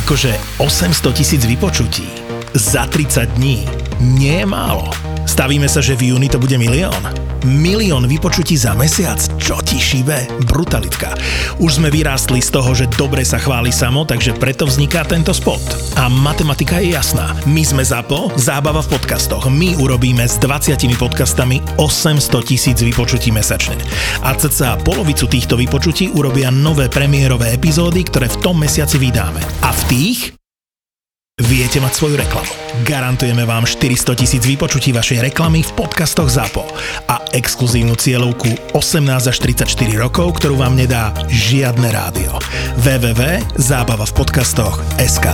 Akože 0.00 0.32
800 0.58 1.12
tisíc 1.12 1.44
vypočutí 1.44 2.08
za 2.54 2.86
30 2.86 3.36
dní 3.36 3.68
nie 4.00 4.40
je 4.40 4.46
málo. 4.46 5.09
Stavíme 5.30 5.70
sa, 5.70 5.78
že 5.78 5.94
v 5.94 6.10
júni 6.10 6.26
to 6.26 6.42
bude 6.42 6.58
milión. 6.58 6.98
Milión 7.46 8.02
vypočutí 8.10 8.58
za 8.58 8.74
mesiac? 8.74 9.14
Čo 9.38 9.62
ti 9.62 9.78
šíbe? 9.78 10.42
Brutalitka. 10.50 11.14
Už 11.62 11.78
sme 11.78 11.86
vyrástli 11.86 12.42
z 12.42 12.50
toho, 12.50 12.74
že 12.74 12.90
dobre 12.98 13.22
sa 13.22 13.38
chváli 13.38 13.70
samo, 13.70 14.02
takže 14.02 14.34
preto 14.34 14.66
vzniká 14.66 15.06
tento 15.06 15.30
spot. 15.30 15.62
A 16.02 16.10
matematika 16.10 16.82
je 16.82 16.98
jasná. 16.98 17.38
My 17.46 17.62
sme 17.62 17.86
ZAPO, 17.86 18.34
zábava 18.42 18.82
v 18.82 18.98
podcastoch. 18.98 19.46
My 19.46 19.78
urobíme 19.78 20.26
s 20.26 20.34
20 20.42 20.98
podcastami 20.98 21.62
800 21.78 22.50
tisíc 22.50 22.82
vypočutí 22.82 23.30
mesačne. 23.30 23.78
A 24.26 24.34
cca 24.34 24.82
polovicu 24.82 25.30
týchto 25.30 25.54
vypočutí 25.54 26.10
urobia 26.10 26.50
nové 26.50 26.90
premiérové 26.90 27.54
epizódy, 27.54 28.02
ktoré 28.02 28.26
v 28.26 28.40
tom 28.42 28.58
mesiaci 28.58 28.98
vydáme. 28.98 29.38
A 29.62 29.70
v 29.70 29.82
tých 29.86 30.39
viete 31.48 31.80
mať 31.80 31.92
svoju 31.96 32.20
reklamu. 32.20 32.52
Garantujeme 32.84 33.48
vám 33.48 33.64
400 33.64 34.18
tisíc 34.18 34.42
vypočutí 34.44 34.92
vašej 34.92 35.32
reklamy 35.32 35.64
v 35.64 35.70
podcastoch 35.72 36.28
ZAPO 36.28 36.64
a 37.08 37.20
exkluzívnu 37.32 37.96
cieľovku 37.96 38.76
18 38.76 39.30
až 39.30 39.36
34 39.40 39.66
rokov, 39.96 40.40
ktorú 40.40 40.60
vám 40.60 40.76
nedá 40.76 41.16
žiadne 41.32 41.88
rádio. 41.88 42.36
www.zábava 42.84 44.04
v 44.04 44.12
podcastoch 44.12 44.80
SK 45.00 45.26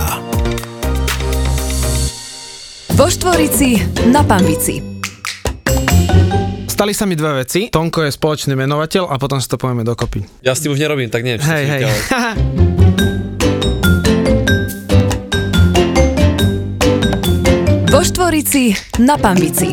Vo 2.97 3.07
Štvorici 3.13 3.77
na 4.09 4.25
Pambici. 4.25 4.81
Stali 6.65 6.93
sa 6.93 7.09
mi 7.09 7.17
dve 7.17 7.41
veci. 7.41 7.69
Tonko 7.73 8.05
je 8.05 8.13
spoločný 8.13 8.53
menovateľ 8.53 9.09
a 9.09 9.17
potom 9.17 9.41
si 9.41 9.49
to 9.49 9.57
povieme 9.57 9.81
dokopy. 9.85 10.21
Ja 10.45 10.53
s 10.53 10.61
tým 10.61 10.73
už 10.73 10.81
nerobím, 10.81 11.09
tak 11.09 11.25
neviem. 11.25 11.41
čo 11.41 11.49
Hej, 11.49 11.65
hej. 11.65 11.83
Štvorici 18.27 18.75
na 18.99 19.15
Pambici. 19.15 19.71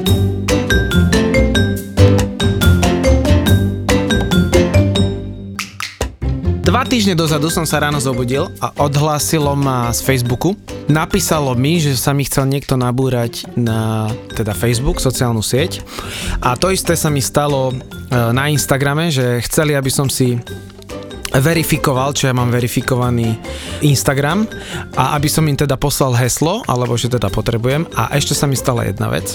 Dva 6.62 6.86
týždne 6.86 7.18
dozadu 7.18 7.50
som 7.50 7.66
sa 7.66 7.82
ráno 7.82 7.98
zobudil 7.98 8.46
a 8.62 8.70
odhlásilo 8.78 9.58
ma 9.58 9.90
z 9.90 10.06
Facebooku. 10.06 10.54
Napísalo 10.86 11.50
mi, 11.58 11.82
že 11.82 11.98
sa 11.98 12.14
mi 12.14 12.22
chcel 12.30 12.46
niekto 12.46 12.78
nabúrať 12.78 13.50
na 13.58 14.06
teda 14.38 14.54
Facebook, 14.54 15.02
sociálnu 15.02 15.42
sieť. 15.42 15.82
A 16.38 16.54
to 16.54 16.70
isté 16.70 16.94
sa 16.94 17.10
mi 17.10 17.18
stalo 17.18 17.74
e, 17.74 17.82
na 18.14 18.46
Instagrame, 18.54 19.10
že 19.10 19.42
chceli, 19.50 19.74
aby 19.74 19.90
som 19.90 20.06
si 20.06 20.38
verifikoval, 21.34 22.14
čo 22.14 22.30
ja 22.30 22.34
mám 22.34 22.50
verifikovaný 22.54 23.34
Instagram 23.82 24.46
a 24.94 25.18
aby 25.18 25.26
som 25.26 25.42
im 25.50 25.58
teda 25.58 25.74
poslal 25.74 26.14
heslo, 26.14 26.62
alebo 26.70 26.94
že 26.94 27.10
teda 27.10 27.26
potrebujem. 27.30 27.86
A 27.98 28.14
ešte 28.14 28.38
sa 28.38 28.46
mi 28.46 28.54
stala 28.54 28.86
jedna 28.86 29.10
vec, 29.10 29.34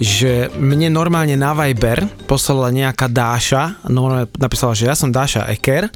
že 0.00 0.48
mne 0.56 0.92
normálne 0.92 1.36
na 1.36 1.52
Viber 1.52 2.08
poslala 2.24 2.72
nejaká 2.72 3.08
Dáša, 3.12 3.84
normálne 3.88 4.28
napísala, 4.40 4.72
že 4.72 4.88
ja 4.88 4.96
som 4.96 5.12
Dáša 5.12 5.48
Eker 5.52 5.92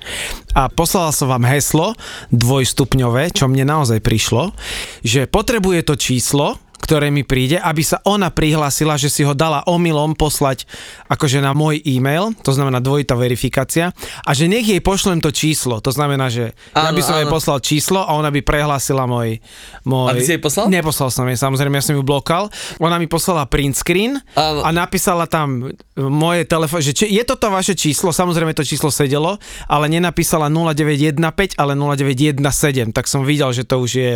a 0.52 0.68
poslala 0.68 1.14
som 1.14 1.30
vám 1.30 1.48
heslo 1.48 1.96
dvojstupňové, 2.34 3.32
čo 3.32 3.48
mne 3.48 3.64
naozaj 3.64 4.02
prišlo, 4.04 4.52
že 5.00 5.24
potrebuje 5.24 5.86
to 5.86 5.94
číslo, 5.96 6.58
ktoré 6.80 7.12
mi 7.12 7.22
príde, 7.22 7.60
aby 7.60 7.84
sa 7.84 8.00
ona 8.08 8.32
prihlásila, 8.32 8.96
že 8.96 9.12
si 9.12 9.22
ho 9.22 9.36
dala 9.36 9.62
omylom 9.68 10.16
poslať 10.16 10.64
akože 11.12 11.44
na 11.44 11.52
môj 11.52 11.84
e-mail, 11.84 12.32
to 12.40 12.56
znamená 12.56 12.80
dvojitá 12.80 13.14
verifikácia, 13.14 13.92
a 14.24 14.30
že 14.32 14.48
nech 14.48 14.64
jej 14.64 14.80
pošlem 14.80 15.20
to 15.20 15.28
číslo, 15.30 15.84
to 15.84 15.92
znamená, 15.92 16.32
že 16.32 16.56
ja 16.72 16.90
Áno, 16.90 16.96
by 16.96 17.02
som 17.04 17.16
jej 17.20 17.28
áno. 17.28 17.34
poslal 17.36 17.58
číslo 17.60 18.00
a 18.00 18.16
ona 18.16 18.32
by 18.32 18.40
prehlásila 18.40 19.04
môj... 19.04 19.38
môj... 19.84 20.08
A 20.08 20.16
ty 20.16 20.24
si 20.24 20.32
jej 20.34 20.42
poslal? 20.42 20.72
Neposlal 20.72 21.12
som 21.12 21.28
jej, 21.28 21.36
samozrejme, 21.36 21.76
ja 21.76 21.84
som 21.84 21.94
ju 21.94 22.02
blokal. 22.02 22.48
Ona 22.80 22.96
mi 22.96 23.06
poslala 23.06 23.44
print 23.44 23.76
screen 23.76 24.16
Áno. 24.34 24.64
a 24.64 24.68
napísala 24.72 25.28
tam 25.28 25.68
moje 25.94 26.48
telefón, 26.48 26.80
že 26.80 26.96
či, 26.96 27.04
je 27.12 27.22
toto 27.28 27.52
vaše 27.52 27.76
číslo, 27.76 28.08
samozrejme 28.10 28.56
to 28.56 28.64
číslo 28.64 28.88
sedelo, 28.88 29.36
ale 29.68 29.92
nenapísala 29.92 30.48
0915, 30.48 31.60
ale 31.60 31.76
0917, 31.76 32.96
tak 32.96 33.04
som 33.04 33.26
videl, 33.26 33.52
že 33.52 33.68
to 33.68 33.82
už 33.82 33.90
je, 33.92 34.14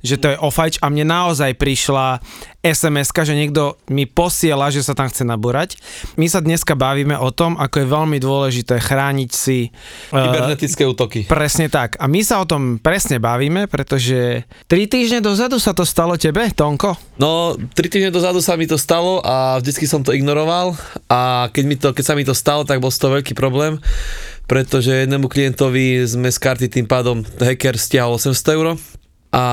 že 0.00 0.16
to 0.16 0.32
je 0.32 0.36
ofajč 0.40 0.80
a 0.80 0.88
mne 0.88 1.04
naozaj 1.04 1.52
prišla 1.58 2.05
sms 2.62 3.08
že 3.16 3.34
niekto 3.34 3.78
mi 3.88 4.04
posiela, 4.04 4.68
že 4.68 4.82
sa 4.82 4.92
tam 4.92 5.06
chce 5.06 5.22
nabúrať. 5.22 5.78
My 6.18 6.26
sa 6.26 6.42
dneska 6.42 6.74
bavíme 6.74 7.14
o 7.16 7.30
tom, 7.30 7.54
ako 7.56 7.76
je 7.82 7.86
veľmi 7.86 8.18
dôležité 8.18 8.82
chrániť 8.82 9.30
si 9.30 9.70
eh, 9.70 10.12
Kybernetické 10.12 10.82
útoky. 10.84 11.24
Presne 11.30 11.70
tak. 11.70 11.96
A 12.02 12.10
my 12.10 12.20
sa 12.26 12.42
o 12.42 12.46
tom 12.46 12.82
presne 12.82 13.22
bavíme, 13.22 13.70
pretože 13.70 14.44
3 14.68 14.92
týždne 14.92 15.20
dozadu 15.22 15.56
sa 15.62 15.72
to 15.72 15.86
stalo 15.86 16.18
tebe, 16.18 16.50
Tonko? 16.52 16.98
No, 17.16 17.56
tri 17.72 17.88
týždne 17.88 18.12
dozadu 18.12 18.44
sa 18.44 18.60
mi 18.60 18.68
to 18.68 18.76
stalo 18.76 19.24
a 19.24 19.56
vždycky 19.62 19.88
som 19.88 20.04
to 20.04 20.12
ignoroval 20.12 20.76
a 21.08 21.48
keď, 21.54 21.64
mi 21.64 21.76
to, 21.80 21.96
keď 21.96 22.04
sa 22.04 22.14
mi 22.18 22.28
to 22.28 22.36
stalo, 22.36 22.68
tak 22.68 22.82
bol 22.82 22.92
toho 22.92 23.16
veľký 23.20 23.32
problém, 23.32 23.80
pretože 24.44 24.92
jednému 24.92 25.28
klientovi 25.28 26.04
sme 26.04 26.28
z 26.28 26.38
karty 26.38 26.66
tým 26.68 26.86
pádom 26.88 27.24
hacker 27.40 27.76
stiahol 27.80 28.20
800 28.20 28.56
eur 28.56 28.66
a 29.34 29.44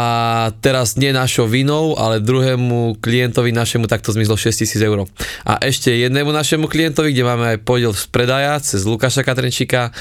teraz 0.61 0.95
nie 0.95 1.09
našou 1.11 1.49
vinou, 1.49 1.97
ale 1.97 2.23
druhému 2.23 3.01
klientovi 3.01 3.51
našemu 3.51 3.89
takto 3.89 4.13
zmizlo 4.13 4.37
6000 4.37 4.79
eur. 4.79 5.09
A 5.43 5.59
ešte 5.59 5.91
jednému 5.91 6.29
našemu 6.29 6.69
klientovi, 6.69 7.11
kde 7.11 7.27
máme 7.27 7.45
aj 7.57 7.59
podiel 7.65 7.91
z 7.91 8.05
predaja 8.09 8.57
cez 8.61 8.85
Lukáša 8.85 9.25
Katrenčíka, 9.25 9.91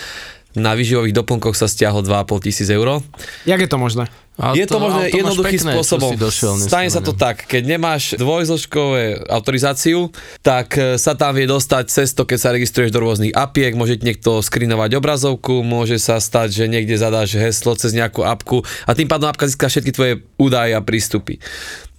na 0.52 0.76
výživových 0.76 1.16
doplnkoch 1.16 1.56
sa 1.56 1.64
stiahlo 1.64 2.04
2,5 2.04 2.44
tisíc 2.44 2.68
eur. 2.68 3.00
Jak 3.48 3.60
je 3.60 3.68
to 3.68 3.80
možné? 3.80 4.04
A 4.40 4.56
je 4.56 4.64
to, 4.64 4.80
možné 4.80 5.12
ale 5.12 5.12
jednoduchým 5.12 5.60
pekné, 5.60 5.72
spôsobom. 5.76 6.10
došiel 6.16 6.56
Stane 6.56 6.88
sa 6.88 7.04
to 7.04 7.12
tak, 7.12 7.44
keď 7.44 7.76
nemáš 7.76 8.16
dvojzložkové 8.16 9.28
autorizáciu, 9.28 10.08
tak 10.40 10.72
e, 10.80 10.96
sa 10.96 11.12
tam 11.12 11.36
vie 11.36 11.44
dostať 11.44 11.84
cez 11.92 12.16
to, 12.16 12.24
keď 12.24 12.38
sa 12.40 12.48
registruješ 12.56 12.96
do 12.96 13.04
rôznych 13.04 13.36
apiek, 13.36 13.76
môže 13.76 14.00
niekto 14.00 14.40
skrinovať 14.40 14.96
obrazovku, 14.96 15.60
môže 15.60 16.00
sa 16.00 16.16
stať, 16.16 16.48
že 16.48 16.64
niekde 16.64 16.96
zadáš 16.96 17.36
heslo 17.36 17.76
cez 17.76 17.92
nejakú 17.92 18.24
apku 18.24 18.64
a 18.88 18.96
tým 18.96 19.04
pádom 19.04 19.28
apka 19.28 19.44
získa 19.44 19.68
všetky 19.68 19.92
tvoje 19.92 20.12
údaje 20.40 20.72
a 20.72 20.80
prístupy. 20.80 21.36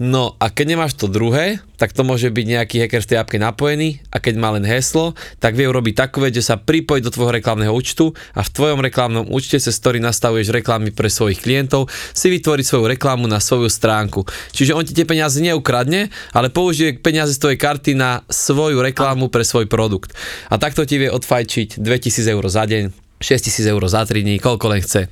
No 0.02 0.34
a 0.42 0.50
keď 0.50 0.74
nemáš 0.74 0.98
to 0.98 1.06
druhé, 1.06 1.62
tak 1.78 1.94
to 1.94 2.02
môže 2.02 2.28
byť 2.28 2.46
nejaký 2.50 2.76
hacker 2.82 3.06
v 3.06 3.10
tej 3.14 3.18
apke 3.22 3.38
napojený 3.38 4.02
a 4.10 4.18
keď 4.18 4.36
má 4.42 4.50
len 4.52 4.66
heslo, 4.66 5.14
tak 5.38 5.54
vie 5.54 5.70
urobiť 5.70 5.96
takú 5.96 6.26
vec, 6.26 6.34
že 6.34 6.44
sa 6.44 6.58
pripojí 6.58 7.00
do 7.00 7.14
tvojho 7.14 7.38
reklamného 7.38 7.70
účtu 7.70 8.10
a 8.34 8.42
v 8.42 8.50
tvojom 8.50 8.82
reklamnom 8.82 9.30
účte, 9.30 9.62
cez 9.62 9.78
ktorý 9.78 10.02
nastavuješ 10.02 10.50
reklamy 10.50 10.90
pre 10.90 11.14
svojich 11.14 11.40
klientov, 11.40 11.94
si 12.24 12.32
vytvoriť 12.32 12.64
svoju 12.64 12.86
reklamu 12.96 13.28
na 13.28 13.44
svoju 13.44 13.68
stránku. 13.68 14.24
Čiže 14.56 14.72
on 14.72 14.88
ti 14.88 14.96
tie 14.96 15.04
peniaze 15.04 15.44
neukradne, 15.44 16.08
ale 16.32 16.48
použije 16.48 16.96
peniaze 17.04 17.36
z 17.36 17.44
tvojej 17.44 17.60
karty 17.60 18.00
na 18.00 18.24
svoju 18.32 18.80
reklamu 18.80 19.28
pre 19.28 19.44
svoj 19.44 19.68
produkt. 19.68 20.16
A 20.48 20.56
takto 20.56 20.88
ti 20.88 20.96
vie 20.96 21.12
odfajčiť 21.12 21.84
2000 21.84 22.32
eur 22.32 22.46
za 22.48 22.64
deň, 22.64 22.96
6000 23.20 23.76
eur 23.76 23.84
za 23.92 24.08
3 24.08 24.24
dní, 24.24 24.40
koľko 24.40 24.72
len 24.72 24.80
chce. 24.80 25.12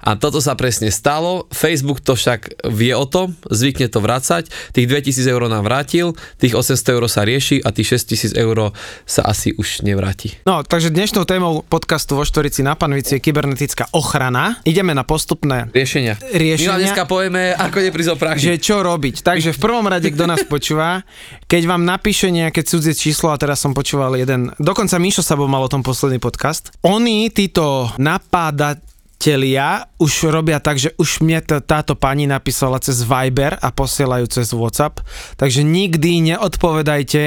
A 0.00 0.16
toto 0.16 0.40
sa 0.40 0.56
presne 0.56 0.88
stalo, 0.88 1.44
Facebook 1.52 2.00
to 2.00 2.16
však 2.16 2.68
vie 2.72 2.96
o 2.96 3.04
tom, 3.04 3.36
zvykne 3.48 3.92
to 3.92 4.00
vracať, 4.00 4.48
tých 4.72 4.86
2000 4.88 5.28
eur 5.28 5.42
nám 5.48 5.64
vrátil, 5.68 6.16
tých 6.40 6.56
800 6.56 6.96
eur 6.96 7.04
sa 7.06 7.22
rieši 7.24 7.60
a 7.60 7.68
tých 7.70 8.00
6000 8.00 8.36
eur 8.36 8.72
sa 9.04 9.22
asi 9.28 9.52
už 9.56 9.84
nevráti. 9.84 10.40
No, 10.48 10.64
takže 10.64 10.88
dnešnou 10.88 11.28
témou 11.28 11.62
podcastu 11.68 12.16
vo 12.16 12.24
Štorici 12.24 12.64
na 12.64 12.74
Panvici 12.74 13.16
je 13.16 13.20
kybernetická 13.20 13.92
ochrana. 13.92 14.56
Ideme 14.64 14.96
na 14.96 15.04
postupné 15.04 15.68
Riešenia. 15.70 16.16
Riešenia. 16.20 16.76
My 16.76 16.82
dneska 16.82 17.04
povieme, 17.04 17.52
ako 17.54 17.78
neprísť 17.84 18.10
že 18.40 18.56
čo 18.58 18.80
robiť. 18.80 19.22
Takže 19.22 19.52
v 19.54 19.58
prvom 19.60 19.86
rade, 19.86 20.08
kto 20.08 20.24
nás 20.24 20.42
počúva, 20.48 21.04
keď 21.46 21.62
vám 21.68 21.82
napíše 21.84 22.32
nejaké 22.32 22.64
cudzie 22.64 22.96
číslo, 22.96 23.30
a 23.30 23.36
teraz 23.36 23.60
som 23.60 23.76
počúval 23.76 24.16
jeden, 24.16 24.50
dokonca 24.56 24.96
Mišo 24.96 25.20
Sabo 25.20 25.46
mal 25.46 25.62
o 25.62 25.70
tom 25.70 25.84
posledný 25.84 26.18
podcast, 26.18 26.72
oni, 26.82 27.28
títo 27.30 27.92
napádatelia, 29.20 29.84
už 30.00 30.32
robia 30.32 30.56
tak, 30.64 30.80
že 30.80 30.96
už 30.96 31.20
mne 31.20 31.44
t- 31.44 31.60
táto 31.60 31.92
pani 31.92 32.24
napísala 32.24 32.80
cez 32.80 33.04
Viber 33.04 33.52
a 33.60 33.68
posielajú 33.68 34.24
cez 34.32 34.48
WhatsApp, 34.56 35.04
takže 35.36 35.60
nikdy 35.60 36.32
neodpovedajte, 36.32 37.22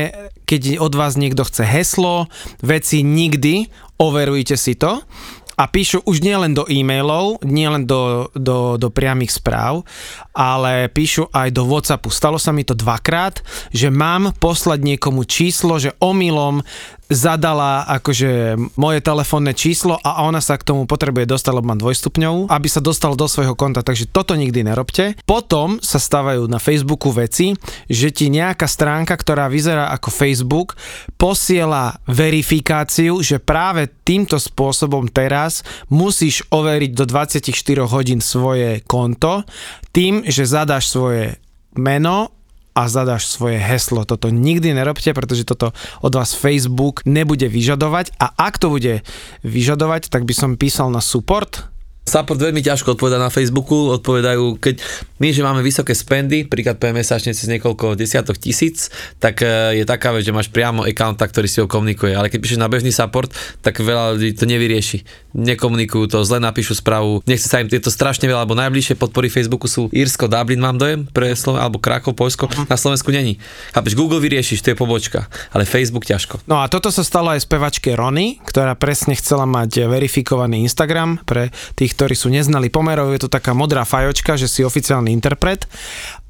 keď 0.50 0.82
od 0.82 0.94
vás 0.98 1.14
niekto 1.22 1.46
chce 1.46 1.62
heslo, 1.62 2.26
veci 2.66 3.06
nikdy, 3.06 3.70
overujte 4.02 4.58
si 4.58 4.74
to 4.74 5.06
a 5.54 5.70
píšu 5.70 6.02
už 6.10 6.26
nielen 6.26 6.58
do 6.58 6.66
e-mailov, 6.66 7.46
nielen 7.46 7.86
do, 7.86 8.34
do, 8.34 8.82
do 8.82 8.90
priamých 8.90 9.38
správ, 9.38 9.86
ale 10.34 10.90
píšu 10.90 11.30
aj 11.30 11.54
do 11.54 11.70
Whatsappu. 11.70 12.10
Stalo 12.10 12.42
sa 12.42 12.50
mi 12.50 12.66
to 12.66 12.74
dvakrát, 12.74 13.46
že 13.70 13.94
mám 13.94 14.34
poslať 14.42 14.82
niekomu 14.82 15.30
číslo, 15.30 15.78
že 15.78 15.94
omylom 16.02 16.66
zadala 17.12 17.84
akože 17.88 18.56
moje 18.80 19.00
telefónne 19.04 19.52
číslo 19.52 20.00
a 20.00 20.24
ona 20.24 20.40
sa 20.40 20.56
k 20.56 20.68
tomu 20.68 20.88
potrebuje 20.88 21.28
dostať, 21.28 21.52
lebo 21.54 21.72
má 21.72 21.78
dvojstupňovú, 21.80 22.48
aby 22.48 22.68
sa 22.68 22.80
dostal 22.80 23.14
do 23.14 23.28
svojho 23.28 23.56
konta, 23.56 23.84
takže 23.84 24.10
toto 24.10 24.34
nikdy 24.34 24.64
nerobte. 24.64 25.20
Potom 25.28 25.80
sa 25.84 26.00
stávajú 26.00 26.48
na 26.48 26.58
Facebooku 26.58 27.12
veci, 27.12 27.54
že 27.92 28.10
ti 28.10 28.32
nejaká 28.32 28.66
stránka, 28.66 29.14
ktorá 29.16 29.48
vyzerá 29.48 29.92
ako 29.92 30.10
Facebook, 30.10 30.76
posiela 31.16 32.00
verifikáciu, 32.10 33.20
že 33.20 33.40
práve 33.40 33.88
týmto 34.04 34.36
spôsobom 34.40 35.08
teraz 35.08 35.64
musíš 35.88 36.44
overiť 36.52 36.92
do 36.96 37.06
24 37.08 37.88
hodín 37.88 38.20
svoje 38.20 38.84
konto 38.84 39.46
tým, 39.94 40.26
že 40.26 40.50
zadáš 40.50 40.90
svoje 40.90 41.38
meno, 41.78 42.43
a 42.74 42.90
zadáš 42.90 43.30
svoje 43.30 43.58
heslo. 43.58 44.06
Toto 44.06 44.30
nikdy 44.30 44.74
nerobte, 44.74 45.14
pretože 45.14 45.46
toto 45.46 45.74
od 46.02 46.14
vás 46.14 46.38
Facebook 46.38 47.06
nebude 47.06 47.50
vyžadovať 47.50 48.18
a 48.22 48.34
ak 48.38 48.62
to 48.62 48.70
bude 48.74 49.06
vyžadovať, 49.42 50.10
tak 50.10 50.26
by 50.26 50.34
som 50.34 50.58
písal 50.58 50.94
na 50.94 51.02
support 51.02 51.73
Support 52.04 52.36
veľmi 52.36 52.60
ťažko 52.60 53.00
odpoveda 53.00 53.16
na 53.16 53.32
Facebooku, 53.32 53.96
odpovedajú, 53.96 54.60
keď 54.60 54.84
my, 55.24 55.32
že 55.32 55.40
máme 55.40 55.64
vysoké 55.64 55.96
spendy, 55.96 56.44
príklad 56.44 56.76
mesačne 56.92 57.32
cez 57.32 57.48
niekoľko 57.48 57.96
desiatok 57.96 58.36
tisíc, 58.36 58.92
tak 59.24 59.40
e, 59.40 59.80
je 59.80 59.88
taká 59.88 60.12
vec, 60.12 60.28
že 60.28 60.36
máš 60.36 60.52
priamo 60.52 60.84
accounta, 60.84 61.24
ktorý 61.24 61.48
si 61.48 61.64
ho 61.64 61.68
komunikuje, 61.72 62.12
ale 62.12 62.28
keď 62.28 62.44
píšeš 62.44 62.60
na 62.60 62.68
bežný 62.68 62.92
support, 62.92 63.32
tak 63.64 63.80
veľa 63.80 64.20
ľudí 64.20 64.36
to 64.36 64.44
nevyrieši. 64.44 65.32
Nekomunikujú 65.32 66.12
to, 66.12 66.28
zle 66.28 66.44
napíšu 66.44 66.76
správu, 66.76 67.24
nechce 67.24 67.48
sa 67.48 67.64
im 67.64 67.72
tieto 67.72 67.88
strašne 67.88 68.28
veľa, 68.28 68.44
alebo 68.44 68.60
najbližšie 68.60 69.00
podpory 69.00 69.32
Facebooku 69.32 69.72
sú 69.72 69.88
Írsko, 69.96 70.28
Dublin 70.28 70.60
mám 70.60 70.76
dojem, 70.76 71.08
pre 71.08 71.32
Sloven- 71.40 71.64
alebo 71.64 71.80
Krakov, 71.80 72.20
Polsko, 72.20 72.52
na 72.68 72.76
Slovensku 72.76 73.16
není. 73.16 73.40
Chápeš, 73.72 73.96
Google 73.96 74.20
vyriešiš, 74.20 74.60
to 74.60 74.76
je 74.76 74.78
pobočka, 74.78 75.32
ale 75.56 75.64
Facebook 75.64 76.04
ťažko. 76.04 76.44
No 76.52 76.60
a 76.60 76.68
toto 76.68 76.92
sa 76.92 77.02
stalo 77.02 77.32
aj 77.32 77.48
spevačke 77.48 77.96
Rony, 77.96 78.44
ktorá 78.44 78.76
presne 78.76 79.16
chcela 79.16 79.48
mať 79.48 79.88
verifikovaný 79.88 80.68
Instagram 80.68 81.24
pre 81.24 81.48
tých 81.80 81.93
ktorí 81.94 82.18
sú 82.18 82.34
neznali 82.34 82.74
pomerov, 82.74 83.14
je 83.14 83.24
to 83.24 83.30
taká 83.30 83.54
modrá 83.54 83.86
fajočka, 83.86 84.34
že 84.36 84.50
si 84.50 84.66
oficiálny 84.66 85.14
interpret. 85.14 85.70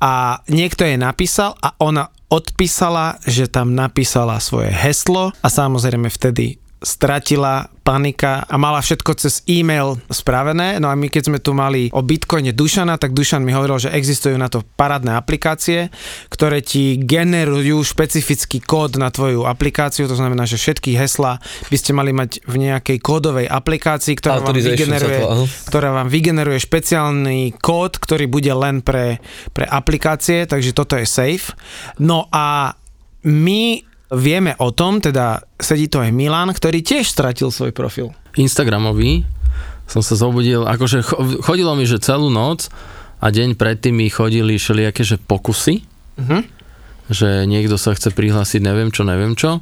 A 0.04 0.44
niekto 0.52 0.84
jej 0.84 1.00
napísal 1.00 1.56
a 1.64 1.74
ona 1.80 2.12
odpísala, 2.28 3.22
že 3.24 3.48
tam 3.48 3.78
napísala 3.78 4.42
svoje 4.42 4.74
heslo 4.74 5.32
a 5.40 5.48
samozrejme 5.48 6.10
vtedy 6.10 6.63
stratila 6.84 7.72
panika 7.84 8.48
a 8.48 8.56
mala 8.56 8.80
všetko 8.80 9.12
cez 9.20 9.44
e-mail 9.48 10.00
spravené. 10.08 10.80
No 10.80 10.88
a 10.88 10.96
my 10.96 11.12
keď 11.12 11.32
sme 11.32 11.40
tu 11.40 11.52
mali 11.52 11.92
o 11.92 12.00
Bitcoine 12.00 12.56
Dušana, 12.56 12.96
tak 12.96 13.12
Dušan 13.12 13.44
mi 13.44 13.52
hovoril, 13.52 13.88
že 13.88 13.96
existujú 13.96 14.36
na 14.40 14.48
to 14.48 14.64
parádne 14.80 15.16
aplikácie, 15.20 15.92
ktoré 16.32 16.64
ti 16.64 16.96
generujú 17.00 17.84
špecifický 17.84 18.64
kód 18.64 18.96
na 18.96 19.12
tvoju 19.12 19.44
aplikáciu, 19.44 20.08
to 20.08 20.16
znamená, 20.16 20.48
že 20.48 20.56
všetky 20.60 20.96
hesla 20.96 21.44
by 21.68 21.78
ste 21.80 21.92
mali 21.92 22.16
mať 22.16 22.44
v 22.48 22.56
nejakej 22.72 22.98
kódovej 23.04 23.48
aplikácii, 23.52 24.16
ktorá 24.16 24.40
vám, 24.40 24.56
vygeneruje, 24.56 25.20
ktorá 25.68 25.90
vám 25.92 26.08
vygeneruje 26.08 26.60
špeciálny 26.64 27.60
kód, 27.60 28.00
ktorý 28.00 28.32
bude 28.32 28.52
len 28.56 28.80
pre, 28.80 29.20
pre 29.52 29.68
aplikácie, 29.68 30.48
takže 30.48 30.72
toto 30.72 30.96
je 30.96 31.08
safe. 31.08 31.52
No 32.00 32.32
a 32.32 32.76
my 33.24 33.93
vieme 34.14 34.54
o 34.62 34.70
tom, 34.70 35.02
teda 35.02 35.42
sedí 35.58 35.90
to 35.90 36.00
aj 36.02 36.14
Milan, 36.14 36.54
ktorý 36.54 36.86
tiež 36.86 37.10
stratil 37.10 37.50
svoj 37.50 37.74
profil. 37.74 38.14
Instagramový 38.38 39.26
som 39.90 40.00
sa 40.00 40.16
zobudil, 40.16 40.64
akože 40.64 41.04
chodilo 41.44 41.76
mi, 41.76 41.84
že 41.84 42.00
celú 42.00 42.32
noc 42.32 42.72
a 43.20 43.30
deň 43.30 43.60
predtým 43.60 43.94
mi 43.94 44.08
chodili 44.08 44.56
všelijaké, 44.56 45.04
že 45.04 45.20
pokusy, 45.20 45.84
uh-huh. 46.18 46.42
že 47.12 47.44
niekto 47.46 47.76
sa 47.76 47.92
chce 47.94 48.16
prihlásiť, 48.16 48.64
neviem 48.64 48.90
čo, 48.90 49.04
neviem 49.04 49.36
čo. 49.36 49.60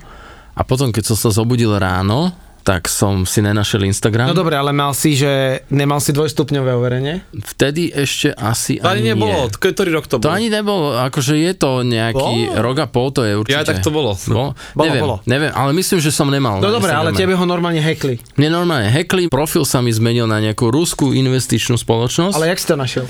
A 0.54 0.62
potom, 0.62 0.94
keď 0.94 1.12
som 1.12 1.18
sa 1.18 1.30
zobudil 1.33 1.74
ráno, 1.74 2.36
tak 2.62 2.86
som 2.86 3.25
si 3.25 3.42
nenašiel 3.42 3.86
Instagram. 3.90 4.30
No 4.30 4.38
dobre, 4.38 4.54
ale 4.54 4.69
mal 4.69 4.94
si, 4.94 5.18
že 5.18 5.63
nemal 5.74 5.98
si 5.98 6.13
dvojstupňové 6.13 6.72
overenie? 6.78 7.25
Vtedy 7.34 7.90
ešte 7.90 8.34
asi 8.38 8.78
to 8.78 8.86
ani, 8.86 9.10
ani 9.10 9.18
nebolo, 9.18 9.50
nie. 9.50 9.58
ktorý 9.58 9.90
rok 9.98 10.06
to 10.06 10.22
bolo? 10.22 10.25
To 10.30 10.34
ani 10.34 10.48
nebolo, 10.54 10.88
akože 10.98 11.34
je 11.42 11.54
to 11.58 11.81
nejaký 11.81 12.54
bolo? 12.54 12.62
rok 12.62 12.78
a 12.81 12.88
pol, 12.88 13.08
to 13.10 13.22
je 13.25 13.34
určite. 13.34 13.58
Ja 13.58 13.66
tak 13.66 13.81
to 13.81 13.90
bolo. 13.90 14.13
Bolo? 14.13 14.54
bolo 14.78 14.86
neviem, 14.86 15.02
bolo. 15.02 15.16
neviem, 15.25 15.52
ale 15.52 15.74
myslím, 15.74 16.00
že 16.00 16.13
som 16.13 16.30
nemal. 16.30 16.62
No 16.62 16.69
dobre, 16.69 16.94
ale 16.94 17.12
tebe 17.18 17.34
ho 17.34 17.46
normálne 17.50 17.81
hackli. 17.81 18.22
Mne 18.38 18.62
normálne 18.62 18.94
hackli, 18.94 19.28
profil 19.28 19.66
sa 19.66 19.81
mi 19.81 19.90
zmenil 19.90 20.30
na 20.30 20.38
nejakú 20.38 20.69
ruskú 20.69 21.12
investičnú 21.12 21.75
spoločnosť. 21.81 22.38
Ale 22.38 22.54
jak 22.54 22.60
si 22.62 22.68
to 22.69 22.78
našiel? 22.78 23.06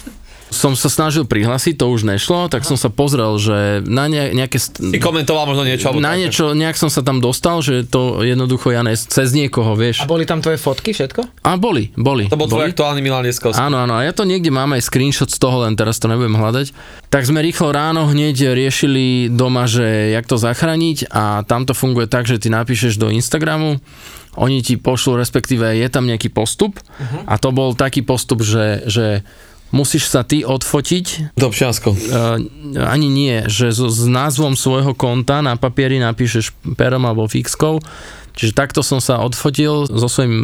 Som 0.51 0.75
sa 0.75 0.92
snažil 0.92 1.24
prihlásiť, 1.24 1.80
to 1.80 1.88
už 1.88 2.03
nešlo, 2.03 2.51
tak 2.51 2.68
som 2.68 2.75
sa 2.75 2.92
pozrel, 2.92 3.39
že 3.39 3.80
na 3.88 4.12
ne, 4.12 4.36
nejaké... 4.36 4.59
Si 4.59 5.00
komentoval 5.00 5.48
možno 5.48 5.63
niečo? 5.63 5.95
Na 5.95 6.19
niečo, 6.19 6.51
nejak 6.51 6.75
som 6.75 6.92
sa 6.92 7.00
tam 7.00 7.24
dostal, 7.24 7.63
že 7.63 7.88
to 7.88 8.19
jednoducho 8.19 8.75
ja 8.75 8.83
ne, 8.83 8.92
cez 8.94 9.31
niekoho, 9.31 9.80
vieš. 9.80 10.03
A 10.03 10.12
boli 10.12 10.27
tam 10.27 10.44
tvoje 10.44 10.59
fotky, 10.59 10.92
všetko? 10.92 11.48
A 11.48 11.56
boli, 11.56 11.95
boli. 11.95 12.27
To 12.27 12.36
bol 12.36 12.51
boli. 12.51 12.68
tvoj 12.68 12.75
aktuálny 12.75 13.00
Milan 13.00 13.24
Lieskovský. 13.24 13.63
Áno, 13.63 13.80
áno, 13.80 13.95
a 13.95 14.03
ja 14.03 14.12
to 14.12 14.27
niekde 14.27 14.51
mám 14.51 14.75
aj 14.75 14.83
screenshot 14.83 15.31
z 15.31 15.39
toho, 15.39 15.63
len 15.63 15.80
teraz 15.80 16.03
to 16.03 16.12
nebudem 16.12 16.36
hľadať. 16.36 16.75
Tak 17.07 17.24
sme 17.24 17.39
rýchlo 17.39 17.71
ráno 17.71 18.12
hneď 18.12 18.51
riešili 18.51 19.31
doma, 19.31 19.71
že 19.71 20.12
jak 20.12 20.27
to 20.27 20.36
zachrániť 20.36 21.07
a 21.15 21.47
tam 21.47 21.63
to 21.63 21.71
funguje 21.71 22.12
tak, 22.12 22.27
že 22.27 22.44
ty 22.44 22.51
napíšeš 22.51 23.00
do 23.00 23.07
Instagramu, 23.07 23.80
oni 24.39 24.63
ti 24.63 24.80
pošlú, 24.80 25.19
respektíve 25.19 25.75
je 25.75 25.88
tam 25.92 26.07
nejaký 26.07 26.31
postup 26.31 26.80
uh-huh. 26.80 27.27
a 27.27 27.36
to 27.36 27.51
bol 27.51 27.75
taký 27.75 28.00
postup, 28.00 28.39
že, 28.39 28.88
že 28.88 29.27
musíš 29.71 30.12
sa 30.12 30.21
ty 30.21 30.44
odfotiť. 30.44 31.35
Do 31.35 31.51
občiansko. 31.51 31.89
Uh, 31.91 32.39
ani 32.79 33.07
nie, 33.07 33.47
že 33.47 33.71
so, 33.71 33.88
s 33.88 34.06
názvom 34.07 34.56
svojho 34.56 34.95
konta 34.95 35.39
na 35.39 35.56
papieri 35.56 36.00
napíšeš 36.00 36.56
perom 36.75 37.07
alebo 37.07 37.27
fixkou. 37.27 37.79
Čiže 38.31 38.56
takto 38.56 38.79
som 38.79 39.03
sa 39.03 39.19
odfotil 39.19 39.91
so 39.91 40.07
svojím 40.07 40.35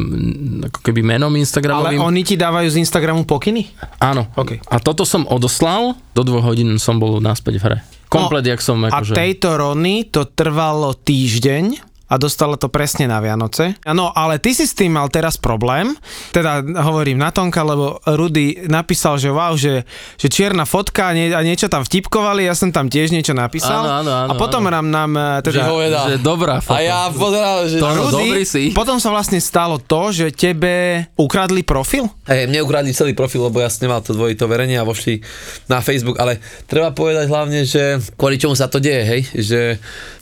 ako 0.68 0.80
keby 0.84 1.08
menom 1.08 1.32
Instagramovým. 1.40 2.04
Ale 2.04 2.04
oni 2.04 2.22
ti 2.28 2.36
dávajú 2.36 2.68
z 2.68 2.84
Instagramu 2.84 3.24
pokyny? 3.24 3.72
Áno. 4.04 4.28
Okay. 4.36 4.60
A 4.68 4.84
toto 4.84 5.08
som 5.08 5.24
odoslal, 5.24 5.96
do 6.12 6.22
dvoch 6.28 6.52
hodín 6.52 6.76
som 6.84 7.00
bol 7.00 7.24
naspäť 7.24 7.56
v 7.60 7.64
hre. 7.64 7.78
Komplet, 8.08 8.44
no, 8.44 8.52
jak 8.56 8.62
som 8.64 8.80
akože... 8.88 9.16
A 9.16 9.20
tejto 9.20 9.56
Rony 9.56 10.08
to 10.08 10.32
trvalo 10.32 10.96
týždeň 10.96 11.87
a 12.08 12.16
dostala 12.16 12.56
to 12.56 12.72
presne 12.72 13.12
na 13.12 13.20
Vianoce. 13.20 13.76
No 13.84 14.16
ale 14.16 14.40
ty 14.40 14.56
si 14.56 14.64
s 14.64 14.72
tým 14.72 14.96
mal 14.96 15.12
teraz 15.12 15.36
problém, 15.36 15.92
teda 16.32 16.64
hovorím 16.80 17.20
na 17.20 17.36
Tonka, 17.36 17.68
lebo 17.68 18.00
Rudy 18.08 18.68
napísal, 18.72 19.20
že 19.20 19.28
wow, 19.28 19.60
že, 19.60 19.84
že 20.16 20.28
čierna 20.32 20.64
fotka 20.64 21.12
a, 21.12 21.14
nie, 21.14 21.36
a 21.36 21.44
niečo 21.44 21.68
tam 21.68 21.84
vtipkovali, 21.84 22.48
ja 22.48 22.56
som 22.56 22.72
tam 22.72 22.88
tiež 22.88 23.12
niečo 23.12 23.36
napísal 23.36 23.84
áno, 23.84 24.08
áno, 24.08 24.12
áno, 24.24 24.30
a 24.32 24.34
potom 24.40 24.64
áno. 24.72 24.80
nám, 24.80 24.86
nám 24.88 25.12
e, 25.20 25.52
teda... 25.52 25.62
Že, 25.68 26.16
že 26.16 26.18
dobrá 26.24 26.64
fotka. 26.64 26.80
A 26.80 26.88
ja 26.88 27.00
pozeral, 27.12 27.68
že... 27.68 27.78
To, 27.84 27.88
Rudy, 27.92 28.24
dobrý 28.32 28.44
si. 28.48 28.64
Potom 28.72 29.04
sa 29.04 29.12
vlastne 29.12 29.44
stalo 29.44 29.76
to, 29.76 30.16
že 30.16 30.32
tebe 30.32 31.04
ukradli 31.20 31.68
profil? 31.68 32.08
Hej, 32.24 32.48
mne 32.48 32.64
ukradli 32.64 32.96
celý 32.96 33.12
profil, 33.12 33.44
lebo 33.52 33.60
ja 33.60 33.68
som 33.68 33.84
nemal 33.84 34.00
to 34.00 34.16
dvojito 34.16 34.48
verenie 34.48 34.80
a 34.80 34.88
vošli 34.88 35.20
na 35.68 35.84
Facebook, 35.84 36.16
ale 36.24 36.40
treba 36.72 36.96
povedať 36.96 37.28
hlavne, 37.28 37.68
že 37.68 38.00
kvôli 38.16 38.40
čomu 38.40 38.56
sa 38.56 38.72
to 38.72 38.80
deje, 38.80 39.04
hej, 39.04 39.22
že 39.36 39.60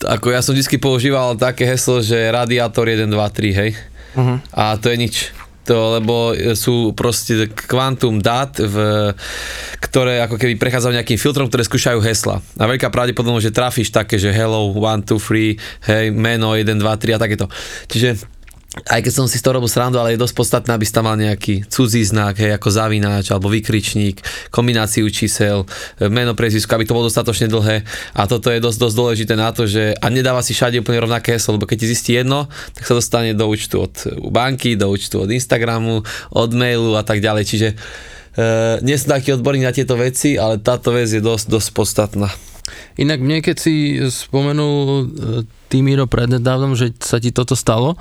ako 0.02 0.34
ja 0.34 0.42
som 0.42 0.50
vždy 0.50 0.82
používal 0.82 1.38
také 1.38 1.75
heslo, 1.76 2.00
že 2.00 2.32
radiátor 2.32 2.88
1, 2.88 3.04
2, 3.04 3.12
3, 3.12 3.60
hej. 3.60 3.70
Uh-huh. 4.16 4.40
A 4.56 4.80
to 4.80 4.88
je 4.88 4.96
nič. 4.96 5.16
To, 5.66 5.98
lebo 5.98 6.30
sú 6.54 6.94
proste 6.94 7.50
kvantum 7.50 8.22
dát, 8.22 8.54
v, 8.54 8.76
ktoré 9.82 10.22
ako 10.22 10.38
keby 10.38 10.54
prechádzajú 10.62 10.94
nejakým 10.94 11.18
filtrom, 11.18 11.50
ktoré 11.50 11.66
skúšajú 11.66 11.98
hesla. 12.06 12.38
A 12.54 12.64
veľká 12.70 12.86
pravdepodobnosť, 12.86 13.50
že 13.50 13.56
trafíš 13.58 13.90
také, 13.90 14.14
že 14.14 14.30
hello, 14.30 14.70
1, 14.70 15.04
2, 15.04 15.10
3, 15.10 15.90
hej, 15.90 16.06
meno, 16.14 16.54
1, 16.54 16.62
2, 16.70 16.80
3 16.80 17.18
a 17.18 17.18
takéto. 17.18 17.50
Čiže 17.90 18.35
aj 18.84 19.00
keď 19.00 19.12
som 19.12 19.24
si 19.24 19.40
z 19.40 19.44
toho 19.44 19.56
robil 19.56 19.72
srandu, 19.72 19.96
ale 19.96 20.12
je 20.12 20.20
dosť 20.20 20.36
podstatné, 20.36 20.70
aby 20.76 20.84
si 20.84 20.92
tam 20.92 21.08
mal 21.08 21.16
nejaký 21.16 21.64
cudzí 21.72 22.04
znak, 22.04 22.36
hej, 22.36 22.60
ako 22.60 22.68
zavináč 22.68 23.32
alebo 23.32 23.48
vykričník, 23.48 24.20
kombináciu 24.52 25.08
čísel, 25.08 25.64
meno, 25.96 26.36
prezvisko, 26.36 26.76
aby 26.76 26.84
to 26.84 26.92
bolo 26.92 27.08
dostatočne 27.08 27.48
dlhé. 27.48 27.88
A 28.12 28.28
toto 28.28 28.52
je 28.52 28.60
dosť, 28.60 28.76
dosť 28.76 28.96
dôležité 29.00 29.34
na 29.34 29.48
to, 29.56 29.64
že 29.64 29.96
a 29.96 30.06
nedáva 30.12 30.44
si 30.44 30.52
všade 30.52 30.76
úplne 30.76 31.00
rovnaké 31.00 31.32
heslo, 31.32 31.56
lebo 31.56 31.64
keď 31.64 31.76
ti 31.80 31.86
zistí 31.88 32.12
jedno, 32.20 32.52
tak 32.76 32.84
sa 32.84 32.92
dostane 32.92 33.32
do 33.32 33.48
účtu 33.48 33.80
od 33.80 33.96
banky, 34.28 34.76
do 34.76 34.92
účtu 34.92 35.24
od 35.24 35.32
Instagramu, 35.32 36.04
od 36.36 36.50
mailu 36.52 37.00
a 37.00 37.02
tak 37.02 37.24
ďalej. 37.24 37.44
Čiže 37.48 37.68
e, 37.72 37.76
nie 38.84 38.96
som 39.00 39.16
taký 39.16 39.40
odborník 39.40 39.64
na 39.64 39.72
tieto 39.72 39.96
veci, 39.96 40.36
ale 40.36 40.60
táto 40.60 40.92
vec 40.92 41.08
je 41.08 41.24
dosť, 41.24 41.48
dosť 41.48 41.68
podstatná. 41.72 42.28
Inak 43.00 43.24
mne, 43.24 43.40
keď 43.40 43.56
si 43.56 43.96
spomenul 44.04 44.76
e, 44.84 45.04
Týmiro 45.66 46.06
prednedávnom, 46.06 46.78
že 46.78 46.94
sa 47.02 47.18
ti 47.18 47.34
toto 47.34 47.58
stalo, 47.58 47.98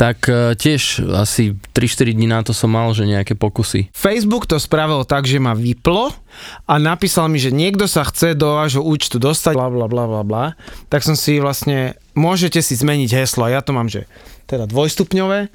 tak 0.00 0.32
e, 0.32 0.56
tiež 0.56 1.04
asi 1.12 1.52
3-4 1.76 2.16
dní 2.16 2.24
na 2.24 2.40
to 2.40 2.56
som 2.56 2.72
mal, 2.72 2.88
že 2.96 3.04
nejaké 3.04 3.36
pokusy. 3.36 3.92
Facebook 3.92 4.48
to 4.48 4.56
spravil 4.56 5.04
tak, 5.04 5.28
že 5.28 5.36
ma 5.36 5.52
vyplo 5.52 6.08
a 6.64 6.74
napísal 6.80 7.28
mi, 7.28 7.36
že 7.36 7.52
niekto 7.52 7.84
sa 7.84 8.08
chce 8.08 8.32
do 8.32 8.56
vášho 8.56 8.80
účtu 8.80 9.20
dostať, 9.20 9.52
bla 9.60 9.68
bla 9.68 9.84
bla 9.92 10.08
bla 10.08 10.22
bla. 10.24 10.44
Tak 10.88 11.04
som 11.04 11.12
si 11.12 11.36
vlastne, 11.36 12.00
môžete 12.16 12.64
si 12.64 12.80
zmeniť 12.80 13.12
heslo, 13.12 13.44
ja 13.44 13.60
to 13.60 13.76
mám, 13.76 13.92
že 13.92 14.08
teda 14.48 14.64
dvojstupňové 14.64 15.52